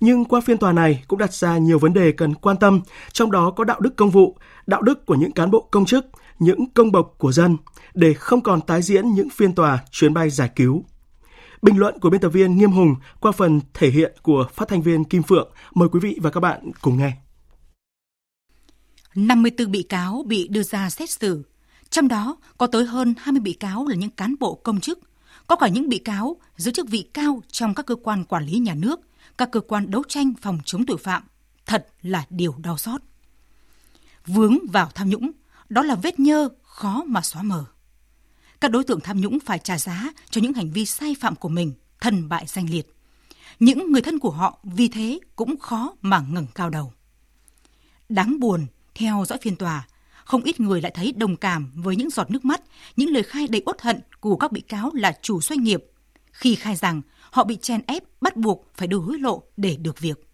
Nhưng 0.00 0.24
qua 0.24 0.40
phiên 0.40 0.58
tòa 0.58 0.72
này 0.72 1.04
cũng 1.08 1.18
đặt 1.18 1.32
ra 1.32 1.58
nhiều 1.58 1.78
vấn 1.78 1.92
đề 1.92 2.12
cần 2.12 2.34
quan 2.34 2.56
tâm, 2.56 2.80
trong 3.12 3.30
đó 3.30 3.50
có 3.50 3.64
đạo 3.64 3.80
đức 3.80 3.96
công 3.96 4.10
vụ, 4.10 4.36
đạo 4.66 4.82
đức 4.82 5.06
của 5.06 5.14
những 5.14 5.32
cán 5.32 5.50
bộ 5.50 5.68
công 5.70 5.84
chức, 5.84 6.06
những 6.38 6.70
công 6.74 6.92
bộc 6.92 7.14
của 7.18 7.32
dân, 7.32 7.56
để 7.94 8.14
không 8.14 8.40
còn 8.40 8.60
tái 8.60 8.82
diễn 8.82 9.14
những 9.14 9.28
phiên 9.30 9.54
tòa 9.54 9.78
chuyến 9.90 10.14
bay 10.14 10.30
giải 10.30 10.50
cứu. 10.56 10.84
Bình 11.64 11.78
luận 11.78 11.98
của 12.00 12.10
biên 12.10 12.20
tập 12.20 12.28
viên 12.28 12.56
Nghiêm 12.56 12.70
Hùng 12.70 12.94
qua 13.20 13.32
phần 13.32 13.60
thể 13.74 13.90
hiện 13.90 14.14
của 14.22 14.46
phát 14.52 14.68
thanh 14.68 14.82
viên 14.82 15.04
Kim 15.04 15.22
Phượng. 15.22 15.52
Mời 15.74 15.88
quý 15.92 16.00
vị 16.02 16.18
và 16.22 16.30
các 16.30 16.40
bạn 16.40 16.70
cùng 16.80 16.98
nghe. 16.98 17.12
54 19.14 19.70
bị 19.70 19.82
cáo 19.82 20.24
bị 20.26 20.48
đưa 20.48 20.62
ra 20.62 20.90
xét 20.90 21.10
xử, 21.10 21.42
trong 21.90 22.08
đó 22.08 22.36
có 22.58 22.66
tới 22.66 22.84
hơn 22.84 23.14
20 23.18 23.40
bị 23.40 23.52
cáo 23.52 23.86
là 23.86 23.96
những 23.96 24.10
cán 24.10 24.34
bộ 24.40 24.54
công 24.54 24.80
chức, 24.80 24.98
có 25.46 25.56
cả 25.56 25.68
những 25.68 25.88
bị 25.88 25.98
cáo 25.98 26.36
giữ 26.56 26.70
chức 26.70 26.88
vị 26.88 27.08
cao 27.14 27.42
trong 27.50 27.74
các 27.74 27.86
cơ 27.86 27.94
quan 27.94 28.24
quản 28.24 28.46
lý 28.46 28.58
nhà 28.58 28.74
nước, 28.74 29.00
các 29.38 29.48
cơ 29.52 29.60
quan 29.60 29.90
đấu 29.90 30.02
tranh 30.08 30.32
phòng 30.42 30.58
chống 30.64 30.86
tội 30.86 30.98
phạm. 30.98 31.22
Thật 31.66 31.86
là 32.02 32.26
điều 32.30 32.54
đau 32.58 32.78
xót. 32.78 33.00
Vướng 34.26 34.58
vào 34.72 34.88
tham 34.94 35.10
nhũng, 35.10 35.30
đó 35.68 35.82
là 35.82 35.94
vết 35.94 36.20
nhơ 36.20 36.48
khó 36.62 37.04
mà 37.06 37.20
xóa 37.20 37.42
mờ. 37.42 37.64
Các 38.64 38.70
đối 38.70 38.84
tượng 38.84 39.00
tham 39.00 39.20
nhũng 39.20 39.40
phải 39.40 39.58
trả 39.58 39.78
giá 39.78 40.12
cho 40.30 40.40
những 40.40 40.52
hành 40.52 40.70
vi 40.70 40.86
sai 40.86 41.16
phạm 41.20 41.34
của 41.34 41.48
mình, 41.48 41.72
thân 42.00 42.28
bại 42.28 42.44
danh 42.46 42.70
liệt. 42.70 42.94
Những 43.60 43.92
người 43.92 44.02
thân 44.02 44.18
của 44.18 44.30
họ 44.30 44.58
vì 44.62 44.88
thế 44.88 45.18
cũng 45.36 45.58
khó 45.58 45.96
mà 46.00 46.24
ngẩng 46.30 46.46
cao 46.54 46.70
đầu. 46.70 46.92
Đáng 48.08 48.40
buồn, 48.40 48.66
theo 48.94 49.24
dõi 49.28 49.38
phiên 49.42 49.56
tòa, 49.56 49.86
không 50.24 50.42
ít 50.42 50.60
người 50.60 50.80
lại 50.80 50.92
thấy 50.94 51.12
đồng 51.16 51.36
cảm 51.36 51.72
với 51.74 51.96
những 51.96 52.10
giọt 52.10 52.30
nước 52.30 52.44
mắt, 52.44 52.60
những 52.96 53.10
lời 53.10 53.22
khai 53.22 53.48
đầy 53.48 53.62
uất 53.66 53.82
hận 53.82 54.00
của 54.20 54.36
các 54.36 54.52
bị 54.52 54.60
cáo 54.60 54.90
là 54.94 55.18
chủ 55.22 55.40
doanh 55.40 55.62
nghiệp 55.64 55.84
khi 56.32 56.54
khai 56.54 56.76
rằng 56.76 57.02
họ 57.30 57.44
bị 57.44 57.56
chèn 57.56 57.82
ép 57.86 58.02
bắt 58.20 58.36
buộc 58.36 58.70
phải 58.74 58.88
đưa 58.88 58.98
hối 58.98 59.18
lộ 59.18 59.42
để 59.56 59.76
được 59.76 60.00
việc. 60.00 60.28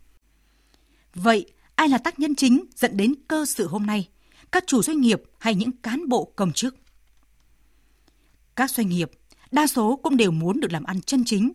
Vậy, 1.14 1.46
ai 1.74 1.88
là 1.88 1.98
tác 1.98 2.18
nhân 2.18 2.34
chính 2.34 2.64
dẫn 2.74 2.96
đến 2.96 3.14
cơ 3.28 3.44
sự 3.46 3.68
hôm 3.68 3.86
nay? 3.86 4.08
Các 4.52 4.64
chủ 4.66 4.82
doanh 4.82 5.00
nghiệp 5.00 5.22
hay 5.38 5.54
những 5.54 5.72
cán 5.72 6.08
bộ 6.08 6.32
công 6.36 6.52
chức? 6.52 6.76
Các 8.60 8.70
doanh 8.70 8.88
nghiệp, 8.88 9.10
đa 9.50 9.66
số 9.66 10.00
cũng 10.02 10.16
đều 10.16 10.30
muốn 10.30 10.60
được 10.60 10.72
làm 10.72 10.84
ăn 10.84 11.00
chân 11.00 11.24
chính, 11.24 11.52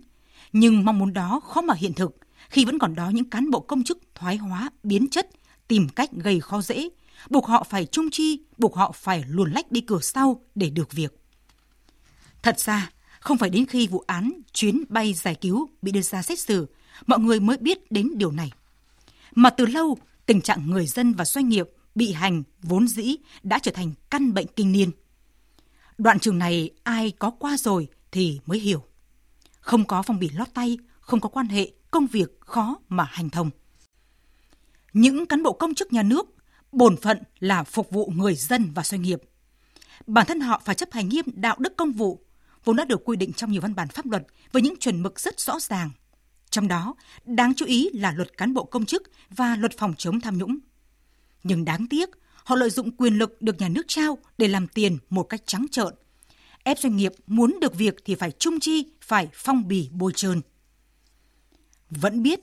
nhưng 0.54 0.86
mong 0.86 1.00
muốn 1.00 1.14
đó 1.14 1.40
khó 1.40 1.62
mà 1.62 1.74
hiện 1.74 1.94
thực 1.94 2.18
khi 2.50 2.66
vẫn 2.66 2.80
còn 2.80 2.96
đó 2.96 3.10
những 3.10 3.30
cán 3.30 3.52
bộ 3.52 3.60
công 3.60 3.84
chức 3.84 3.98
thoái 4.16 4.38
hóa, 4.38 4.70
biến 4.84 5.08
chất, 5.12 5.30
tìm 5.68 5.90
cách 5.90 6.12
gây 6.12 6.40
khó 6.40 6.62
dễ, 6.62 6.90
buộc 7.30 7.46
họ 7.48 7.64
phải 7.70 7.86
trung 7.86 8.10
chi, 8.12 8.40
buộc 8.58 8.76
họ 8.76 8.92
phải 8.92 9.24
luồn 9.28 9.52
lách 9.52 9.72
đi 9.72 9.82
cửa 9.82 10.00
sau 10.02 10.42
để 10.56 10.70
được 10.70 10.92
việc. 10.92 11.20
Thật 12.42 12.60
ra, 12.60 12.92
không 13.20 13.38
phải 13.38 13.50
đến 13.50 13.66
khi 13.66 13.88
vụ 13.88 14.04
án 14.08 14.32
chuyến 14.54 14.84
bay 14.90 15.14
giải 15.14 15.36
cứu 15.36 15.70
bị 15.82 15.92
đưa 15.92 16.02
ra 16.02 16.22
xét 16.22 16.40
xử, 16.40 16.68
mọi 17.08 17.20
người 17.20 17.40
mới 17.40 17.58
biết 17.58 17.92
đến 17.92 18.12
điều 18.16 18.32
này. 18.32 18.52
Mà 19.36 19.50
từ 19.50 19.66
lâu, 19.66 19.98
tình 20.26 20.42
trạng 20.42 20.72
người 20.72 20.88
dân 20.88 21.14
và 21.14 21.26
doanh 21.26 21.50
nghiệp 21.50 21.70
bị 21.96 22.14
hành 22.14 22.44
vốn 22.62 22.88
dĩ 22.88 23.16
đã 23.44 23.60
trở 23.60 23.72
thành 23.72 23.92
căn 24.10 24.34
bệnh 24.34 24.48
kinh 24.56 24.72
niên. 24.72 24.92
Đoạn 25.98 26.20
trường 26.20 26.40
này 26.40 26.70
ai 26.84 27.12
có 27.20 27.30
qua 27.30 27.58
rồi 27.58 27.88
thì 28.12 28.40
mới 28.46 28.60
hiểu. 28.60 28.84
Không 29.60 29.86
có 29.86 30.02
phong 30.02 30.20
bì 30.20 30.30
lót 30.30 30.48
tay, 30.54 30.78
không 31.00 31.20
có 31.20 31.30
quan 31.30 31.48
hệ, 31.48 31.72
công 31.92 32.08
việc 32.08 32.40
khó 32.40 32.80
mà 32.90 33.04
hành 33.04 33.30
thông. 33.30 33.50
Những 34.94 35.26
cán 35.26 35.44
bộ 35.44 35.54
công 35.54 35.74
chức 35.74 35.94
nhà 35.94 36.04
nước, 36.04 36.26
bổn 36.72 36.98
phận 36.98 37.24
là 37.40 37.64
phục 37.64 37.92
vụ 37.92 38.12
người 38.16 38.36
dân 38.36 38.72
và 38.76 38.84
doanh 38.84 39.02
nghiệp. 39.02 39.22
Bản 40.08 40.26
thân 40.28 40.40
họ 40.40 40.62
phải 40.66 40.76
chấp 40.76 40.92
hành 40.92 41.10
nghiêm 41.10 41.26
đạo 41.34 41.56
đức 41.60 41.78
công 41.78 41.92
vụ, 41.92 42.26
vốn 42.64 42.76
đã 42.76 42.86
được 42.86 43.02
quy 43.06 43.18
định 43.18 43.34
trong 43.34 43.52
nhiều 43.52 43.62
văn 43.62 43.76
bản 43.76 43.88
pháp 43.88 44.06
luật 44.06 44.24
với 44.52 44.62
những 44.62 44.76
chuẩn 44.80 45.04
mực 45.04 45.20
rất 45.20 45.40
rõ 45.40 45.60
ràng. 45.60 45.90
Trong 46.50 46.68
đó, 46.68 46.96
đáng 47.26 47.54
chú 47.54 47.66
ý 47.66 47.90
là 47.94 48.12
luật 48.12 48.38
cán 48.38 48.54
bộ 48.54 48.64
công 48.64 48.86
chức 48.86 49.04
và 49.30 49.56
luật 49.56 49.78
phòng 49.78 49.94
chống 49.98 50.22
tham 50.22 50.38
nhũng. 50.38 50.58
Nhưng 51.44 51.66
đáng 51.66 51.88
tiếc, 51.90 52.10
họ 52.46 52.56
lợi 52.56 52.70
dụng 52.70 52.92
quyền 52.92 53.18
lực 53.18 53.42
được 53.42 53.60
nhà 53.60 53.70
nước 53.70 53.84
trao 53.88 54.18
để 54.38 54.48
làm 54.48 54.68
tiền 54.68 54.98
một 55.10 55.24
cách 55.24 55.42
trắng 55.46 55.66
trợn. 55.72 55.94
Ép 56.64 56.80
doanh 56.80 56.98
nghiệp 56.98 57.12
muốn 57.28 57.58
được 57.62 57.76
việc 57.76 57.96
thì 58.06 58.16
phải 58.16 58.32
trung 58.32 58.60
chi, 58.60 58.86
phải 59.02 59.28
phong 59.34 59.68
bì 59.68 59.90
bôi 59.92 60.12
trơn. 60.16 60.42
Vẫn 61.90 62.24
biết, 62.24 62.40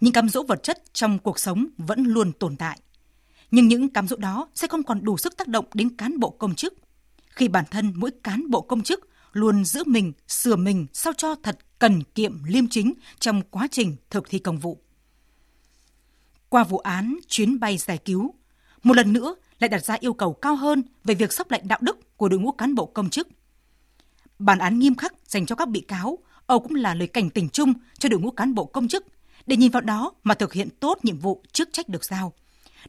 những 0.00 0.12
cám 0.12 0.28
dỗ 0.28 0.42
vật 0.42 0.62
chất 0.62 0.82
trong 0.92 1.18
cuộc 1.18 1.38
sống 1.38 1.66
vẫn 1.78 2.04
luôn 2.04 2.32
tồn 2.32 2.56
tại. 2.56 2.80
Nhưng 3.50 3.68
những 3.68 3.88
cám 3.88 4.08
dỗ 4.08 4.16
đó 4.16 4.48
sẽ 4.54 4.68
không 4.68 4.82
còn 4.82 5.04
đủ 5.04 5.16
sức 5.16 5.36
tác 5.36 5.48
động 5.48 5.64
đến 5.74 5.96
cán 5.96 6.20
bộ 6.20 6.30
công 6.30 6.54
chức. 6.54 6.74
Khi 7.28 7.48
bản 7.48 7.64
thân 7.70 7.92
mỗi 7.96 8.10
cán 8.22 8.50
bộ 8.50 8.60
công 8.60 8.82
chức 8.82 9.08
luôn 9.32 9.64
giữ 9.64 9.84
mình, 9.86 10.12
sửa 10.28 10.56
mình 10.56 10.86
sao 10.92 11.12
cho 11.16 11.34
thật 11.42 11.58
cần 11.78 12.02
kiệm 12.02 12.44
liêm 12.44 12.68
chính 12.68 12.92
trong 13.18 13.42
quá 13.50 13.68
trình 13.70 13.96
thực 14.10 14.30
thi 14.30 14.38
công 14.38 14.58
vụ. 14.58 14.78
Qua 16.48 16.64
vụ 16.64 16.78
án 16.78 17.16
chuyến 17.28 17.60
bay 17.60 17.78
giải 17.78 17.98
cứu, 17.98 18.34
một 18.82 18.96
lần 18.96 19.12
nữa 19.12 19.34
lại 19.58 19.68
đặt 19.68 19.84
ra 19.84 19.96
yêu 20.00 20.12
cầu 20.12 20.32
cao 20.32 20.56
hơn 20.56 20.82
về 21.04 21.14
việc 21.14 21.32
sắp 21.32 21.50
lệnh 21.50 21.68
đạo 21.68 21.78
đức 21.82 22.16
của 22.16 22.28
đội 22.28 22.40
ngũ 22.40 22.52
cán 22.52 22.74
bộ 22.74 22.86
công 22.86 23.10
chức. 23.10 23.28
Bản 24.38 24.58
án 24.58 24.78
nghiêm 24.78 24.94
khắc 24.94 25.14
dành 25.26 25.46
cho 25.46 25.54
các 25.54 25.68
bị 25.68 25.80
cáo, 25.80 26.18
Âu 26.46 26.60
cũng 26.60 26.74
là 26.74 26.94
lời 26.94 27.08
cảnh 27.08 27.30
tỉnh 27.30 27.48
chung 27.48 27.72
cho 27.98 28.08
đội 28.08 28.20
ngũ 28.20 28.30
cán 28.30 28.54
bộ 28.54 28.64
công 28.64 28.88
chức 28.88 29.06
để 29.46 29.56
nhìn 29.56 29.70
vào 29.70 29.80
đó 29.80 30.12
mà 30.22 30.34
thực 30.34 30.52
hiện 30.52 30.68
tốt 30.80 30.98
nhiệm 31.02 31.18
vụ 31.18 31.42
chức 31.52 31.68
trách 31.72 31.88
được 31.88 32.04
giao. 32.04 32.32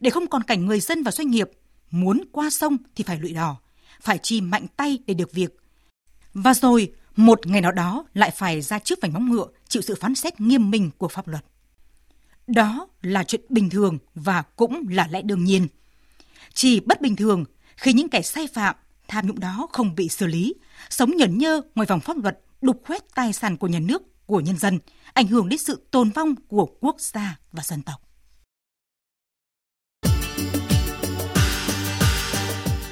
Để 0.00 0.10
không 0.10 0.26
còn 0.26 0.42
cảnh 0.42 0.66
người 0.66 0.80
dân 0.80 1.02
và 1.02 1.10
doanh 1.10 1.30
nghiệp 1.30 1.50
muốn 1.90 2.20
qua 2.32 2.50
sông 2.50 2.76
thì 2.94 3.04
phải 3.04 3.18
lụy 3.18 3.32
đò, 3.32 3.56
phải 4.00 4.18
chi 4.22 4.40
mạnh 4.40 4.66
tay 4.76 4.98
để 5.06 5.14
được 5.14 5.32
việc. 5.32 5.60
Và 6.34 6.54
rồi, 6.54 6.92
một 7.16 7.46
ngày 7.46 7.60
nào 7.60 7.72
đó 7.72 8.04
lại 8.14 8.30
phải 8.30 8.60
ra 8.60 8.78
trước 8.78 8.98
vành 9.02 9.12
móng 9.12 9.30
ngựa 9.30 9.46
chịu 9.68 9.82
sự 9.82 9.94
phán 10.00 10.14
xét 10.14 10.40
nghiêm 10.40 10.70
minh 10.70 10.90
của 10.98 11.08
pháp 11.08 11.28
luật. 11.28 11.44
Đó 12.46 12.88
là 13.02 13.24
chuyện 13.24 13.40
bình 13.48 13.70
thường 13.70 13.98
và 14.14 14.42
cũng 14.42 14.84
là 14.90 15.08
lẽ 15.10 15.22
đương 15.22 15.44
nhiên. 15.44 15.66
Chỉ 16.58 16.80
bất 16.80 17.00
bình 17.00 17.16
thường 17.16 17.44
khi 17.76 17.92
những 17.92 18.08
kẻ 18.08 18.22
sai 18.22 18.46
phạm, 18.54 18.76
tham 19.08 19.26
nhũng 19.26 19.40
đó 19.40 19.68
không 19.72 19.94
bị 19.94 20.08
xử 20.08 20.26
lý, 20.26 20.54
sống 20.90 21.10
nhẫn 21.16 21.38
nhơ 21.38 21.60
ngoài 21.74 21.86
vòng 21.86 22.00
pháp 22.00 22.16
luật, 22.22 22.40
đục 22.60 22.82
khoét 22.86 23.14
tài 23.14 23.32
sản 23.32 23.56
của 23.56 23.66
nhà 23.66 23.78
nước, 23.78 24.26
của 24.26 24.40
nhân 24.40 24.58
dân, 24.58 24.78
ảnh 25.12 25.26
hưởng 25.26 25.48
đến 25.48 25.58
sự 25.58 25.86
tồn 25.90 26.10
vong 26.10 26.34
của 26.48 26.66
quốc 26.80 27.00
gia 27.00 27.38
và 27.52 27.62
dân 27.62 27.82
tộc. 27.82 28.00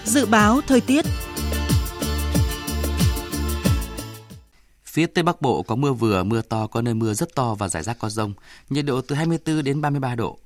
Dự 0.05 0.27
báo 0.27 0.61
thời 0.67 0.81
tiết 0.81 1.05
Phía 4.85 5.07
Tây 5.07 5.25
Bắc 5.25 5.43
Bộ 5.43 5.63
có 5.63 5.75
mưa 5.75 5.93
vừa, 5.93 6.23
mưa 6.23 6.43
to, 6.43 6.67
có 6.67 6.83
nơi 6.83 6.95
mưa 6.95 7.15
rất 7.15 7.35
to 7.35 7.55
và 7.55 7.69
rải 7.69 7.83
rác 7.83 7.99
có 7.99 8.09
rông, 8.09 8.35
nhiệt 8.71 8.85
độ 8.85 9.01
từ 9.01 9.17
24 9.17 9.65
đến 9.65 9.81
33 9.81 10.15
độ. 10.15 10.39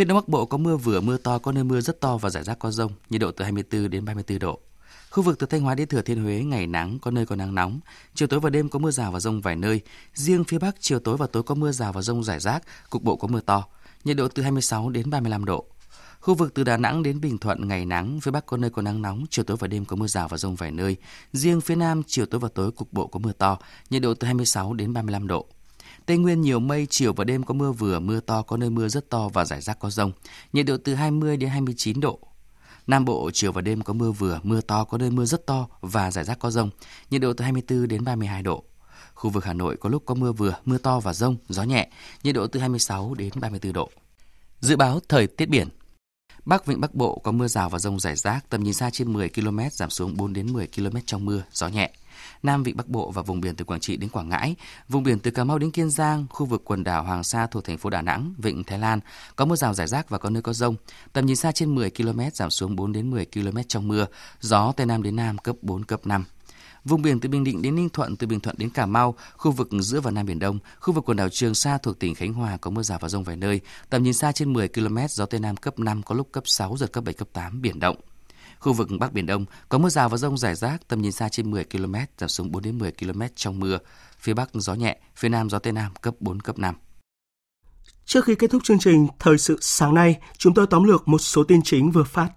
Phía 0.00 0.04
Đông 0.04 0.18
Bắc 0.18 0.28
Bộ 0.28 0.46
có 0.46 0.58
mưa 0.58 0.76
vừa, 0.76 1.00
mưa 1.00 1.16
to, 1.16 1.38
có 1.38 1.52
nơi 1.52 1.64
mưa 1.64 1.80
rất 1.80 2.00
to 2.00 2.16
và 2.16 2.30
rải 2.30 2.44
rác 2.44 2.58
có 2.58 2.70
rông, 2.70 2.92
nhiệt 3.10 3.20
độ 3.20 3.30
từ 3.30 3.44
24 3.44 3.90
đến 3.90 4.04
34 4.04 4.38
độ. 4.38 4.60
Khu 5.10 5.22
vực 5.22 5.38
từ 5.38 5.46
Thanh 5.46 5.60
Hóa 5.60 5.74
đến 5.74 5.88
Thừa 5.88 6.02
Thiên 6.02 6.22
Huế 6.22 6.42
ngày 6.42 6.66
nắng, 6.66 6.98
có 7.02 7.10
nơi 7.10 7.26
có 7.26 7.36
nắng 7.36 7.54
nóng. 7.54 7.80
Chiều 8.14 8.28
tối 8.28 8.40
và 8.40 8.50
đêm 8.50 8.68
có 8.68 8.78
mưa 8.78 8.90
rào 8.90 9.12
và 9.12 9.20
rông 9.20 9.40
vài 9.40 9.56
nơi. 9.56 9.80
Riêng 10.14 10.44
phía 10.44 10.58
Bắc 10.58 10.76
chiều 10.80 10.98
tối 10.98 11.16
và 11.16 11.26
tối 11.26 11.42
có 11.42 11.54
mưa 11.54 11.72
rào 11.72 11.92
và 11.92 12.02
rông 12.02 12.24
rải 12.24 12.40
rác, 12.40 12.62
cục 12.90 13.02
bộ 13.02 13.16
có 13.16 13.28
mưa 13.28 13.40
to. 13.40 13.64
Nhiệt 14.04 14.16
độ 14.16 14.28
từ 14.28 14.42
26 14.42 14.90
đến 14.90 15.10
35 15.10 15.44
độ. 15.44 15.64
Khu 16.20 16.34
vực 16.34 16.54
từ 16.54 16.64
Đà 16.64 16.76
Nẵng 16.76 17.02
đến 17.02 17.20
Bình 17.20 17.38
Thuận 17.38 17.68
ngày 17.68 17.84
nắng, 17.84 18.20
phía 18.20 18.30
Bắc 18.30 18.46
có 18.46 18.56
nơi 18.56 18.70
có 18.70 18.82
nắng 18.82 19.02
nóng, 19.02 19.24
chiều 19.30 19.44
tối 19.44 19.56
và 19.60 19.66
đêm 19.66 19.84
có 19.84 19.96
mưa 19.96 20.06
rào 20.06 20.28
và 20.28 20.36
rông 20.36 20.54
vài 20.54 20.70
nơi. 20.70 20.96
Riêng 21.32 21.60
phía 21.60 21.76
Nam 21.76 22.02
chiều 22.06 22.26
tối 22.26 22.40
và 22.40 22.48
tối 22.54 22.72
cục 22.72 22.92
bộ 22.92 23.06
có 23.06 23.18
mưa 23.18 23.32
to, 23.32 23.58
nhiệt 23.90 24.02
độ 24.02 24.14
từ 24.14 24.26
26 24.26 24.72
đến 24.72 24.92
35 24.92 25.26
độ. 25.26 25.46
Tây 26.10 26.18
Nguyên 26.18 26.40
nhiều 26.40 26.60
mây, 26.60 26.86
chiều 26.90 27.12
và 27.12 27.24
đêm 27.24 27.42
có 27.42 27.54
mưa 27.54 27.72
vừa, 27.72 28.00
mưa 28.00 28.20
to, 28.20 28.42
có 28.42 28.56
nơi 28.56 28.70
mưa 28.70 28.88
rất 28.88 29.10
to 29.10 29.28
và 29.28 29.44
rải 29.44 29.60
rác 29.60 29.78
có 29.78 29.90
rông. 29.90 30.12
Nhiệt 30.52 30.66
độ 30.66 30.76
từ 30.84 30.94
20 30.94 31.36
đến 31.36 31.50
29 31.50 32.00
độ. 32.00 32.18
Nam 32.86 33.04
Bộ 33.04 33.30
chiều 33.34 33.52
và 33.52 33.60
đêm 33.60 33.82
có 33.82 33.92
mưa 33.92 34.12
vừa, 34.12 34.40
mưa 34.42 34.60
to, 34.60 34.84
có 34.84 34.98
nơi 34.98 35.10
mưa 35.10 35.24
rất 35.24 35.46
to 35.46 35.66
và 35.80 36.10
rải 36.10 36.24
rác 36.24 36.38
có 36.38 36.50
rông. 36.50 36.70
Nhiệt 37.10 37.20
độ 37.20 37.32
từ 37.32 37.42
24 37.42 37.88
đến 37.88 38.04
32 38.04 38.42
độ. 38.42 38.64
Khu 39.14 39.30
vực 39.30 39.44
Hà 39.44 39.52
Nội 39.52 39.76
có 39.76 39.88
lúc 39.88 40.02
có 40.06 40.14
mưa 40.14 40.32
vừa, 40.32 40.54
mưa 40.64 40.78
to 40.78 41.00
và 41.00 41.12
rông, 41.12 41.36
gió 41.48 41.62
nhẹ, 41.62 41.90
nhiệt 42.22 42.34
độ 42.34 42.46
từ 42.46 42.60
26 42.60 43.14
đến 43.14 43.30
34 43.40 43.72
độ. 43.72 43.90
Dự 44.60 44.76
báo 44.76 45.00
thời 45.08 45.26
tiết 45.26 45.48
biển 45.48 45.68
Bắc 46.44 46.66
Vịnh 46.66 46.80
Bắc 46.80 46.94
Bộ 46.94 47.18
có 47.18 47.32
mưa 47.32 47.48
rào 47.48 47.68
và 47.68 47.78
rông 47.78 48.00
rải 48.00 48.16
rác, 48.16 48.50
tầm 48.50 48.62
nhìn 48.62 48.74
xa 48.74 48.90
trên 48.90 49.12
10 49.12 49.28
km, 49.28 49.58
giảm 49.72 49.90
xuống 49.90 50.16
4 50.16 50.32
đến 50.32 50.52
10 50.52 50.68
km 50.76 50.96
trong 51.06 51.24
mưa, 51.24 51.42
gió 51.52 51.68
nhẹ. 51.68 51.92
Nam 52.42 52.62
Vịnh 52.62 52.76
Bắc 52.76 52.88
Bộ 52.88 53.10
và 53.10 53.22
vùng 53.22 53.40
biển 53.40 53.56
từ 53.56 53.64
Quảng 53.64 53.80
Trị 53.80 53.96
đến 53.96 54.10
Quảng 54.10 54.28
Ngãi, 54.28 54.54
vùng 54.88 55.02
biển 55.02 55.18
từ 55.18 55.30
Cà 55.30 55.44
Mau 55.44 55.58
đến 55.58 55.70
Kiên 55.70 55.90
Giang, 55.90 56.26
khu 56.30 56.46
vực 56.46 56.62
quần 56.64 56.84
đảo 56.84 57.04
Hoàng 57.04 57.24
Sa 57.24 57.46
thuộc 57.46 57.64
thành 57.64 57.78
phố 57.78 57.90
Đà 57.90 58.02
Nẵng, 58.02 58.34
Vịnh 58.38 58.64
Thái 58.64 58.78
Lan 58.78 59.00
có 59.36 59.44
mưa 59.44 59.56
rào 59.56 59.74
rải 59.74 59.86
rác 59.86 60.10
và 60.10 60.18
có 60.18 60.30
nơi 60.30 60.42
có 60.42 60.52
rông. 60.52 60.76
Tầm 61.12 61.26
nhìn 61.26 61.36
xa 61.36 61.52
trên 61.52 61.74
10 61.74 61.90
km, 61.90 62.20
giảm 62.34 62.50
xuống 62.50 62.76
4 62.76 62.92
đến 62.92 63.10
10 63.10 63.26
km 63.34 63.58
trong 63.68 63.88
mưa, 63.88 64.06
gió 64.40 64.72
Tây 64.72 64.86
Nam 64.86 65.02
đến 65.02 65.16
Nam 65.16 65.38
cấp 65.38 65.56
4, 65.62 65.84
cấp 65.84 66.06
5. 66.06 66.24
Vùng 66.84 67.02
biển 67.02 67.20
từ 67.20 67.28
Bình 67.28 67.44
Định 67.44 67.62
đến 67.62 67.76
Ninh 67.76 67.88
Thuận, 67.88 68.16
từ 68.16 68.26
Bình 68.26 68.40
Thuận 68.40 68.56
đến 68.58 68.70
Cà 68.70 68.86
Mau, 68.86 69.14
khu 69.36 69.52
vực 69.52 69.68
giữa 69.80 70.00
và 70.00 70.10
Nam 70.10 70.26
Biển 70.26 70.38
Đông, 70.38 70.58
khu 70.80 70.94
vực 70.94 71.08
quần 71.08 71.16
đảo 71.16 71.28
Trường 71.28 71.54
Sa 71.54 71.78
thuộc 71.78 71.98
tỉnh 71.98 72.14
Khánh 72.14 72.32
Hòa 72.32 72.56
có 72.56 72.70
mưa 72.70 72.82
rào 72.82 72.98
và 72.98 73.08
rông 73.08 73.24
vài 73.24 73.36
nơi. 73.36 73.60
Tầm 73.90 74.02
nhìn 74.02 74.12
xa 74.12 74.32
trên 74.32 74.52
10 74.52 74.68
km, 74.68 74.98
gió 75.08 75.26
Tây 75.26 75.40
Nam 75.40 75.56
cấp 75.56 75.78
5, 75.78 76.02
có 76.02 76.14
lúc 76.14 76.32
cấp 76.32 76.44
6, 76.46 76.76
giật 76.76 76.92
cấp 76.92 77.04
7, 77.04 77.14
cấp 77.14 77.28
8, 77.32 77.62
biển 77.62 77.80
động. 77.80 77.96
Khu 78.60 78.72
vực 78.72 78.88
Bắc 79.00 79.12
Biển 79.12 79.26
Đông 79.26 79.44
có 79.68 79.78
mưa 79.78 79.88
rào 79.88 80.08
và 80.08 80.16
rông 80.16 80.38
rải 80.38 80.54
rác, 80.54 80.88
tầm 80.88 81.02
nhìn 81.02 81.12
xa 81.12 81.28
trên 81.28 81.50
10 81.50 81.64
km, 81.64 81.94
giảm 82.18 82.28
xuống 82.28 82.52
4 82.52 82.62
đến 82.62 82.78
10 82.78 82.92
km 82.92 83.22
trong 83.34 83.60
mưa. 83.60 83.78
Phía 84.18 84.34
Bắc 84.34 84.50
gió 84.54 84.74
nhẹ, 84.74 84.98
phía 85.16 85.28
Nam 85.28 85.50
gió 85.50 85.58
Tây 85.58 85.72
Nam 85.72 85.92
cấp 86.02 86.14
4, 86.20 86.40
cấp 86.40 86.58
5. 86.58 86.74
Trước 88.04 88.24
khi 88.24 88.34
kết 88.34 88.50
thúc 88.50 88.64
chương 88.64 88.78
trình 88.78 89.08
Thời 89.18 89.38
sự 89.38 89.58
sáng 89.60 89.94
nay, 89.94 90.18
chúng 90.38 90.54
tôi 90.54 90.66
tóm 90.70 90.84
lược 90.84 91.08
một 91.08 91.18
số 91.18 91.44
tin 91.44 91.62
chính 91.64 91.90
vừa 91.90 92.04
phát. 92.04 92.28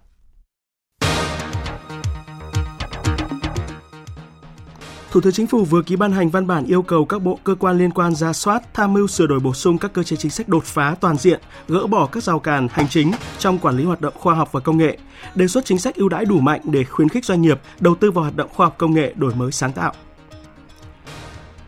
Thủ 5.14 5.20
tướng 5.20 5.32
Chính 5.32 5.46
phủ 5.46 5.64
vừa 5.64 5.82
ký 5.82 5.96
ban 5.96 6.12
hành 6.12 6.30
văn 6.30 6.46
bản 6.46 6.64
yêu 6.66 6.82
cầu 6.82 7.04
các 7.04 7.22
bộ 7.22 7.38
cơ 7.44 7.54
quan 7.54 7.78
liên 7.78 7.90
quan 7.90 8.14
ra 8.14 8.32
soát, 8.32 8.74
tham 8.74 8.92
mưu 8.92 9.06
sửa 9.06 9.26
đổi 9.26 9.40
bổ 9.40 9.54
sung 9.54 9.78
các 9.78 9.92
cơ 9.92 10.02
chế 10.02 10.16
chính 10.16 10.30
sách 10.30 10.48
đột 10.48 10.64
phá 10.64 10.96
toàn 11.00 11.16
diện, 11.16 11.40
gỡ 11.68 11.86
bỏ 11.86 12.06
các 12.06 12.22
rào 12.22 12.38
cản 12.38 12.68
hành 12.70 12.88
chính 12.88 13.12
trong 13.38 13.58
quản 13.58 13.76
lý 13.76 13.84
hoạt 13.84 14.00
động 14.00 14.14
khoa 14.16 14.34
học 14.34 14.48
và 14.52 14.60
công 14.60 14.78
nghệ, 14.78 14.98
đề 15.34 15.48
xuất 15.48 15.64
chính 15.64 15.78
sách 15.78 15.94
ưu 15.96 16.08
đãi 16.08 16.24
đủ 16.24 16.40
mạnh 16.40 16.60
để 16.64 16.84
khuyến 16.84 17.08
khích 17.08 17.24
doanh 17.24 17.42
nghiệp 17.42 17.60
đầu 17.80 17.94
tư 17.94 18.10
vào 18.10 18.22
hoạt 18.22 18.36
động 18.36 18.48
khoa 18.54 18.66
học 18.66 18.74
công 18.78 18.94
nghệ 18.94 19.12
đổi 19.16 19.34
mới 19.34 19.52
sáng 19.52 19.72
tạo. 19.72 19.92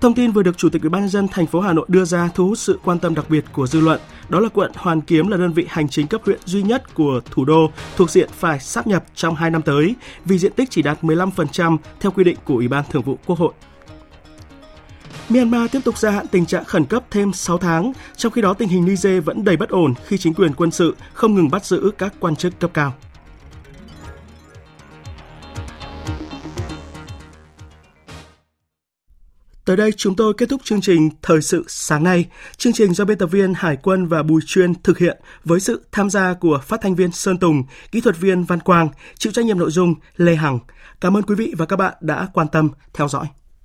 Thông 0.00 0.14
tin 0.14 0.32
vừa 0.32 0.42
được 0.42 0.58
Chủ 0.58 0.68
tịch 0.68 0.82
Ủy 0.82 0.88
ban 0.88 1.02
nhân 1.02 1.10
dân 1.10 1.28
thành 1.28 1.46
phố 1.46 1.60
Hà 1.60 1.72
Nội 1.72 1.86
đưa 1.88 2.04
ra 2.04 2.30
thu 2.34 2.48
hút 2.48 2.58
sự 2.58 2.78
quan 2.84 2.98
tâm 2.98 3.14
đặc 3.14 3.30
biệt 3.30 3.44
của 3.52 3.66
dư 3.66 3.80
luận. 3.80 4.00
Đó 4.28 4.40
là 4.40 4.48
quận 4.48 4.72
Hoàn 4.74 5.00
Kiếm 5.00 5.28
là 5.28 5.36
đơn 5.36 5.52
vị 5.52 5.66
hành 5.68 5.88
chính 5.88 6.06
cấp 6.06 6.20
huyện 6.24 6.38
duy 6.44 6.62
nhất 6.62 6.94
của 6.94 7.20
thủ 7.30 7.44
đô 7.44 7.70
thuộc 7.96 8.10
diện 8.10 8.28
phải 8.38 8.60
sáp 8.60 8.86
nhập 8.86 9.04
trong 9.14 9.34
2 9.34 9.50
năm 9.50 9.62
tới 9.62 9.94
vì 10.24 10.38
diện 10.38 10.52
tích 10.52 10.70
chỉ 10.70 10.82
đạt 10.82 11.02
15% 11.02 11.76
theo 12.00 12.12
quy 12.12 12.24
định 12.24 12.36
của 12.44 12.54
Ủy 12.54 12.68
ban 12.68 12.84
Thường 12.90 13.02
vụ 13.02 13.18
Quốc 13.26 13.38
hội. 13.38 13.52
Myanmar 15.28 15.70
tiếp 15.72 15.80
tục 15.84 15.98
gia 15.98 16.10
hạn 16.10 16.26
tình 16.30 16.46
trạng 16.46 16.64
khẩn 16.64 16.84
cấp 16.84 17.04
thêm 17.10 17.32
6 17.32 17.58
tháng, 17.58 17.92
trong 18.16 18.32
khi 18.32 18.42
đó 18.42 18.54
tình 18.54 18.68
hình 18.68 18.84
Niger 18.84 19.24
vẫn 19.24 19.44
đầy 19.44 19.56
bất 19.56 19.68
ổn 19.68 19.94
khi 20.06 20.18
chính 20.18 20.34
quyền 20.34 20.54
quân 20.54 20.70
sự 20.70 20.96
không 21.12 21.34
ngừng 21.34 21.50
bắt 21.50 21.64
giữ 21.64 21.90
các 21.98 22.14
quan 22.20 22.36
chức 22.36 22.60
cấp 22.60 22.70
cao. 22.74 22.94
Tới 29.66 29.76
đây 29.76 29.92
chúng 29.92 30.16
tôi 30.16 30.34
kết 30.34 30.48
thúc 30.48 30.60
chương 30.64 30.80
trình 30.80 31.10
Thời 31.22 31.42
sự 31.42 31.64
sáng 31.68 32.04
nay. 32.04 32.26
Chương 32.56 32.72
trình 32.72 32.94
do 32.94 33.04
biên 33.04 33.18
tập 33.18 33.26
viên 33.26 33.54
Hải 33.54 33.76
quân 33.76 34.06
và 34.06 34.22
Bùi 34.22 34.42
Chuyên 34.46 34.74
thực 34.82 34.98
hiện 34.98 35.18
với 35.44 35.60
sự 35.60 35.86
tham 35.92 36.10
gia 36.10 36.34
của 36.34 36.60
phát 36.62 36.80
thanh 36.82 36.94
viên 36.94 37.12
Sơn 37.12 37.38
Tùng, 37.38 37.62
kỹ 37.92 38.00
thuật 38.00 38.16
viên 38.20 38.44
Văn 38.44 38.60
Quang, 38.60 38.88
chịu 39.18 39.32
trách 39.32 39.44
nhiệm 39.44 39.58
nội 39.58 39.70
dung 39.70 39.94
Lê 40.16 40.34
Hằng. 40.34 40.58
Cảm 41.00 41.16
ơn 41.16 41.22
quý 41.22 41.34
vị 41.34 41.54
và 41.58 41.66
các 41.66 41.76
bạn 41.76 41.94
đã 42.00 42.28
quan 42.32 42.48
tâm 42.48 42.70
theo 42.94 43.08
dõi. 43.08 43.26